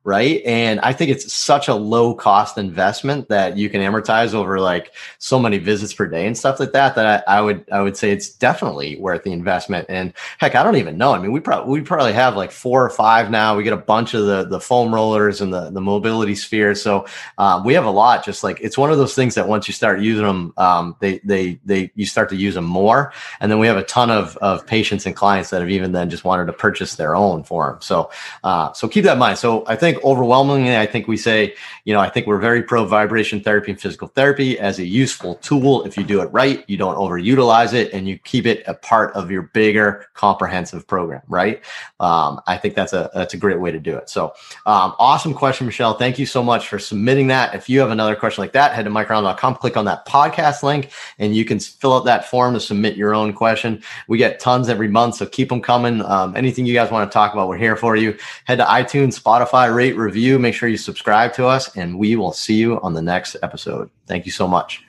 Right? 0.08 0.40
And 0.46 0.80
I 0.80 0.94
think 0.94 1.10
it's 1.10 1.30
such 1.30 1.68
a 1.68 1.74
low 1.74 2.14
cost 2.14 2.56
investment 2.56 3.28
that 3.28 3.58
you 3.58 3.68
can 3.68 3.82
amortize 3.82 4.32
over 4.32 4.58
like 4.58 4.94
so 5.18 5.38
many 5.38 5.58
visits 5.58 5.92
per 5.92 6.06
day 6.06 6.26
and 6.26 6.36
stuff 6.36 6.58
like 6.58 6.72
that. 6.72 6.94
That 6.94 7.22
I, 7.28 7.36
I 7.36 7.40
would 7.42 7.66
I 7.70 7.82
would 7.82 7.94
say 7.94 8.10
it's 8.10 8.30
definitely 8.30 8.96
worth 8.96 9.22
the 9.24 9.32
investment. 9.32 9.84
And 9.90 10.14
heck, 10.38 10.54
I 10.54 10.62
don't 10.62 10.76
even 10.76 10.96
know. 10.96 11.12
I 11.12 11.18
mean, 11.18 11.30
we 11.30 11.40
probably 11.40 11.70
we 11.70 11.82
probably 11.82 12.14
have 12.14 12.36
like 12.36 12.52
four 12.52 12.82
or 12.82 12.88
five 12.88 13.30
now. 13.30 13.54
We 13.54 13.64
get 13.64 13.74
a 13.74 13.76
bunch 13.76 14.14
of 14.14 14.24
the 14.24 14.44
the 14.46 14.60
foam 14.60 14.94
rollers 14.94 15.42
and 15.42 15.52
the 15.52 15.68
the 15.68 15.82
mobility 15.82 16.34
sphere. 16.34 16.74
So 16.74 17.04
um, 17.36 17.62
we 17.62 17.74
have 17.74 17.84
a 17.84 17.90
lot. 17.90 18.24
Just 18.24 18.42
like 18.42 18.58
it's 18.62 18.78
one 18.78 18.90
of 18.90 18.96
those 18.96 19.14
things 19.14 19.34
that 19.34 19.46
once 19.46 19.68
you 19.68 19.74
start 19.74 20.00
using 20.00 20.24
them, 20.24 20.54
um, 20.56 20.96
they 21.00 21.18
they 21.18 21.60
they 21.66 21.90
you 21.96 22.06
start 22.06 22.30
to 22.30 22.36
use 22.36 22.54
them 22.54 22.64
more. 22.64 23.12
And 23.40 23.52
then 23.52 23.58
we 23.58 23.66
have 23.66 23.76
a 23.76 23.84
ton 23.84 24.10
of 24.10 24.38
of 24.38 24.66
patients 24.66 25.04
and 25.04 25.14
clients 25.14 25.50
that 25.50 25.60
have 25.60 25.68
even 25.68 25.92
then 25.92 26.08
just 26.08 26.24
wanted 26.24 26.46
to 26.46 26.54
purchase 26.54 26.96
their 26.96 27.14
own 27.14 27.44
for 27.44 27.72
them. 27.72 27.82
So 27.82 28.10
uh, 28.42 28.72
so 28.72 28.88
keep 28.88 29.04
that 29.04 29.12
in 29.12 29.18
mind. 29.18 29.36
So 29.36 29.64
I 29.66 29.76
think 29.76 29.97
overwhelmingly, 30.02 30.76
I 30.76 30.86
think 30.86 31.08
we 31.08 31.16
say, 31.16 31.54
you 31.84 31.94
know, 31.94 32.00
I 32.00 32.08
think 32.08 32.26
we're 32.26 32.38
very 32.38 32.62
pro 32.62 32.84
vibration 32.84 33.40
therapy 33.40 33.72
and 33.72 33.80
physical 33.80 34.08
therapy 34.08 34.58
as 34.58 34.78
a 34.78 34.84
useful 34.84 35.36
tool. 35.36 35.84
If 35.84 35.96
you 35.96 36.04
do 36.04 36.20
it 36.20 36.26
right, 36.26 36.64
you 36.68 36.76
don't 36.76 36.96
overutilize 36.96 37.72
it 37.72 37.92
and 37.92 38.08
you 38.08 38.18
keep 38.18 38.46
it 38.46 38.62
a 38.66 38.74
part 38.74 39.14
of 39.14 39.30
your 39.30 39.42
bigger 39.42 40.06
comprehensive 40.14 40.86
program, 40.86 41.22
right? 41.28 41.62
Um, 42.00 42.40
I 42.46 42.56
think 42.56 42.74
that's 42.74 42.92
a, 42.92 43.10
that's 43.14 43.34
a 43.34 43.36
great 43.36 43.60
way 43.60 43.70
to 43.70 43.78
do 43.78 43.96
it. 43.96 44.08
So 44.08 44.34
um, 44.66 44.94
awesome 44.98 45.34
question, 45.34 45.66
Michelle. 45.66 45.94
Thank 45.94 46.18
you 46.18 46.26
so 46.26 46.42
much 46.42 46.68
for 46.68 46.78
submitting 46.78 47.28
that. 47.28 47.54
If 47.54 47.68
you 47.68 47.80
have 47.80 47.90
another 47.90 48.16
question 48.16 48.42
like 48.42 48.52
that, 48.52 48.72
head 48.72 48.84
to 48.84 48.90
mikereinold.com, 48.90 49.56
click 49.56 49.76
on 49.76 49.84
that 49.86 50.06
podcast 50.06 50.62
link 50.62 50.90
and 51.18 51.34
you 51.34 51.44
can 51.44 51.58
fill 51.58 51.94
out 51.94 52.04
that 52.04 52.26
form 52.26 52.54
to 52.54 52.60
submit 52.60 52.96
your 52.96 53.14
own 53.14 53.32
question. 53.32 53.82
We 54.06 54.18
get 54.18 54.40
tons 54.40 54.68
every 54.68 54.88
month, 54.88 55.16
so 55.16 55.26
keep 55.26 55.48
them 55.48 55.60
coming. 55.60 56.02
Um, 56.02 56.36
anything 56.36 56.66
you 56.66 56.74
guys 56.74 56.90
want 56.90 57.10
to 57.10 57.12
talk 57.12 57.32
about, 57.32 57.48
we're 57.48 57.56
here 57.56 57.76
for 57.76 57.96
you. 57.96 58.16
Head 58.44 58.56
to 58.56 58.64
iTunes, 58.64 59.20
Spotify, 59.20 59.74
rate, 59.78 59.96
review. 59.96 60.40
Make 60.40 60.54
sure 60.54 60.68
you 60.68 60.76
subscribe 60.76 61.32
to 61.34 61.46
us, 61.46 61.76
and 61.76 61.96
we 61.96 62.16
will 62.16 62.32
see 62.32 62.56
you 62.56 62.80
on 62.80 62.94
the 62.94 63.02
next 63.02 63.36
episode. 63.44 63.88
Thank 64.08 64.26
you 64.26 64.32
so 64.32 64.48
much. 64.48 64.82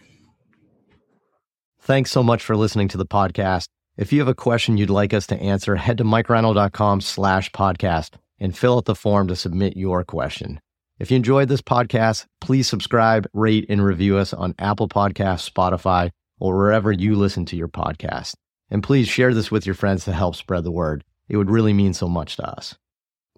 Thanks 1.81 2.10
so 2.10 2.24
much 2.24 2.43
for 2.43 2.58
listening 2.58 2.88
to 2.88 2.98
the 2.98 3.05
podcast. 3.05 3.67
If 3.98 4.12
you 4.12 4.17
have 4.17 4.27
a 4.27 4.34
question 4.34 4.77
you'd 4.77 4.89
like 4.89 5.13
us 5.13 5.27
to 5.27 5.39
answer, 5.39 5.75
head 5.75 6.00
to 6.00 6.03
mikereinold.com 6.03 7.01
slash 7.01 7.51
podcast 7.51 8.15
and 8.39 8.58
fill 8.58 8.77
out 8.77 8.86
the 8.86 8.96
form 8.96 9.27
to 9.27 9.36
submit 9.36 9.77
your 9.77 10.03
question. 10.03 10.60
If 10.98 11.12
you 11.12 11.17
enjoyed 11.17 11.50
this 11.50 11.62
podcast, 11.62 12.25
please 12.41 12.67
subscribe, 12.67 13.29
rate, 13.34 13.67
and 13.69 13.86
review 13.86 14.17
us 14.17 14.34
on 14.34 14.55
Apple 14.58 14.89
Podcasts, 14.89 15.48
Spotify, 15.48 16.10
or 16.39 16.58
wherever 16.58 16.91
you 16.91 17.15
listen 17.15 17.46
to 17.46 17.55
your 17.55 17.67
podcast. 17.67 18.34
And 18.72 18.81
please 18.81 19.08
share 19.08 19.36
this 19.36 19.51
with 19.51 19.67
your 19.67 19.75
friends 19.75 20.05
to 20.05 20.13
help 20.13 20.36
spread 20.36 20.63
the 20.63 20.72
word. 20.72 21.03
It 21.27 21.38
would 21.38 21.51
really 21.51 21.74
mean 21.74 21.93
so 21.93 22.08
much 22.08 22.38
to 22.38 22.50
us. 22.58 22.75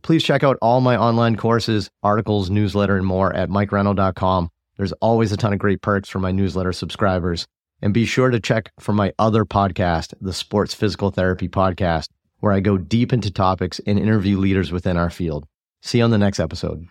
Please 0.02 0.24
check 0.24 0.44
out 0.44 0.58
all 0.62 0.82
my 0.82 0.98
online 0.98 1.36
courses, 1.36 1.90
articles, 2.02 2.50
newsletter, 2.50 2.98
and 2.98 3.06
more 3.06 3.34
at 3.34 3.50
mikereinold.com. 3.50 4.50
There's 4.78 4.94
always 4.94 5.32
a 5.32 5.38
ton 5.38 5.54
of 5.54 5.60
great 5.60 5.82
perks 5.82 6.10
for 6.10 6.20
my 6.20 6.32
newsletter 6.32 6.74
subscribers. 6.74 7.48
And 7.82 7.94
be 7.94 8.06
sure 8.06 8.30
to 8.30 8.40
check 8.40 8.72
for 8.80 8.94
my 8.94 9.12
other 9.18 9.44
podcast, 9.44 10.14
the 10.22 10.34
Sports 10.34 10.74
Physical 10.74 11.12
Therapy 11.12 11.48
Podcast, 11.48 12.10
where 12.40 12.54
I 12.54 12.60
go 12.60 12.78
deep 12.78 13.12
into 13.12 13.32
topics 13.32 13.80
and 13.86 13.98
interview 13.98 14.38
leaders 14.38 14.72
within 14.72 14.98
our 14.98 15.10
field. 15.10 15.46
See 15.82 15.98
you 15.98 16.04
on 16.04 16.12
the 16.12 16.18
next 16.18 16.40
episode. 16.40 16.88